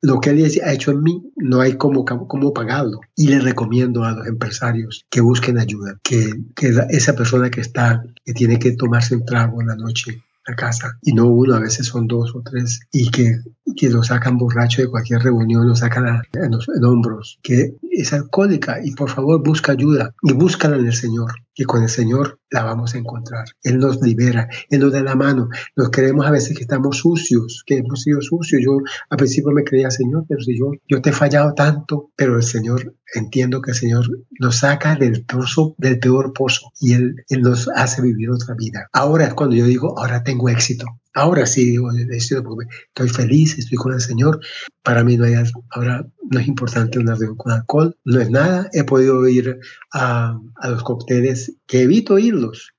lo 0.00 0.20
que 0.20 0.30
Él 0.30 0.60
ha 0.64 0.72
hecho 0.72 0.90
en 0.90 1.02
mí 1.02 1.32
no 1.36 1.60
hay 1.60 1.76
cómo, 1.76 2.04
cómo 2.04 2.52
pagarlo. 2.52 3.00
Y 3.16 3.28
le 3.28 3.40
recomiendo 3.40 4.04
a 4.04 4.12
los 4.12 4.26
empresarios 4.26 5.04
que 5.10 5.20
busquen 5.20 5.58
ayuda, 5.58 5.98
que, 6.02 6.32
que 6.54 6.72
esa 6.90 7.14
persona 7.14 7.50
que 7.50 7.60
está, 7.60 8.02
que 8.24 8.32
tiene 8.32 8.58
que 8.58 8.72
tomarse 8.72 9.16
un 9.16 9.24
trago 9.24 9.60
en 9.60 9.68
la 9.68 9.76
noche 9.76 10.22
a 10.46 10.54
casa, 10.54 10.98
y 11.02 11.12
no 11.12 11.26
uno, 11.26 11.56
a 11.56 11.60
veces 11.60 11.86
son 11.86 12.06
dos 12.06 12.34
o 12.34 12.42
tres, 12.42 12.80
y 12.90 13.10
que, 13.10 13.38
que 13.76 13.90
lo 13.90 14.02
sacan 14.02 14.38
borracho 14.38 14.80
de 14.80 14.88
cualquier 14.88 15.20
reunión, 15.20 15.68
lo 15.68 15.76
sacan 15.76 16.22
en 16.32 16.50
los 16.50 16.66
hombros, 16.82 17.38
que 17.42 17.76
es 17.90 18.12
alcohólica 18.14 18.78
y 18.82 18.92
por 18.92 19.10
favor 19.10 19.42
busca 19.42 19.72
ayuda 19.72 20.14
y 20.22 20.32
búscala 20.32 20.76
en 20.76 20.86
el 20.86 20.94
Señor 20.94 21.32
que 21.58 21.64
con 21.64 21.82
el 21.82 21.88
Señor 21.88 22.38
la 22.50 22.62
vamos 22.62 22.94
a 22.94 22.98
encontrar. 22.98 23.46
Él 23.64 23.78
nos 23.78 24.00
libera, 24.00 24.48
Él 24.70 24.78
nos 24.78 24.92
da 24.92 25.02
la 25.02 25.16
mano. 25.16 25.48
Nos 25.74 25.90
creemos 25.90 26.24
a 26.24 26.30
veces 26.30 26.56
que 26.56 26.62
estamos 26.62 26.98
sucios, 26.98 27.64
que 27.66 27.78
hemos 27.78 28.02
sido 28.02 28.22
sucios. 28.22 28.62
Yo 28.64 28.78
al 29.10 29.16
principio 29.16 29.50
me 29.50 29.64
creía, 29.64 29.90
Señor, 29.90 30.24
pero 30.28 30.40
si 30.40 30.56
yo, 30.56 31.00
te 31.02 31.10
he 31.10 31.12
fallado 31.12 31.54
tanto, 31.54 32.12
pero 32.14 32.36
el 32.36 32.44
Señor, 32.44 32.94
entiendo 33.12 33.60
que 33.60 33.72
el 33.72 33.76
Señor 33.76 34.06
nos 34.38 34.58
saca 34.58 34.94
del 34.94 35.24
pozo, 35.24 35.74
del 35.78 35.98
peor 35.98 36.32
pozo 36.32 36.70
y 36.78 36.92
Él, 36.92 37.24
Él 37.28 37.42
nos 37.42 37.68
hace 37.74 38.02
vivir 38.02 38.30
otra 38.30 38.54
vida. 38.54 38.88
Ahora 38.92 39.26
es 39.26 39.34
cuando 39.34 39.56
yo 39.56 39.64
digo, 39.64 39.98
ahora 39.98 40.22
tengo 40.22 40.48
éxito. 40.48 40.86
Ahora 41.14 41.46
sí, 41.46 41.64
digo, 41.64 41.90
estoy 41.92 43.08
feliz, 43.08 43.58
estoy 43.58 43.76
con 43.76 43.92
el 43.92 44.00
Señor. 44.00 44.40
Para 44.82 45.02
mí 45.02 45.16
no 45.16 45.24
hay, 45.24 45.34
ahora 45.70 46.06
no 46.30 46.38
es 46.38 46.46
importante 46.46 46.98
una 46.98 47.14
reunión 47.14 47.36
con 47.36 47.52
alcohol, 47.52 47.96
no 48.04 48.20
es 48.20 48.30
nada. 48.30 48.68
He 48.72 48.84
podido 48.84 49.26
ir 49.26 49.58
a, 49.92 50.38
a 50.56 50.68
los 50.68 50.82
cócteles, 50.82 51.56
que 51.66 51.82
evito 51.82 52.18
irlos, 52.18 52.72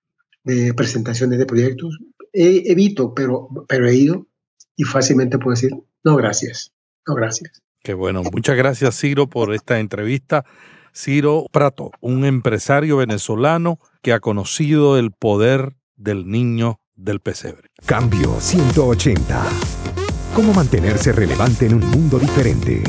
de 0.43 0.73
presentaciones 0.73 1.38
de 1.38 1.45
proyectos, 1.45 1.99
he, 2.34 2.71
evito, 2.71 3.13
pero, 3.13 3.49
pero 3.67 3.88
he 3.88 3.95
ido 3.95 4.27
y 4.75 4.84
fácilmente 4.84 5.38
puedo 5.38 5.55
decir, 5.55 5.71
no, 6.03 6.15
gracias, 6.15 6.73
no, 7.07 7.15
gracias. 7.15 7.61
Qué 7.84 7.93
bueno, 7.93 8.23
muchas 8.23 8.57
gracias 8.57 8.99
Ciro 8.99 9.27
por 9.27 9.53
esta 9.53 9.80
entrevista. 9.80 10.45
Ciro 10.93 11.45
Prato, 11.51 11.91
un 12.01 12.25
empresario 12.25 12.97
venezolano 12.97 13.80
que 14.01 14.11
ha 14.11 14.19
conocido 14.19 14.97
el 14.97 15.11
poder 15.11 15.75
del 15.95 16.30
niño 16.30 16.80
del 17.00 17.20
pesebre. 17.20 17.70
Cambio 17.86 18.39
180. 18.39 19.43
¿Cómo 20.36 20.54
mantenerse 20.54 21.12
relevante 21.12 21.66
en 21.66 21.76
un 21.76 21.88
mundo 21.89 22.20
diferente? 22.20 22.84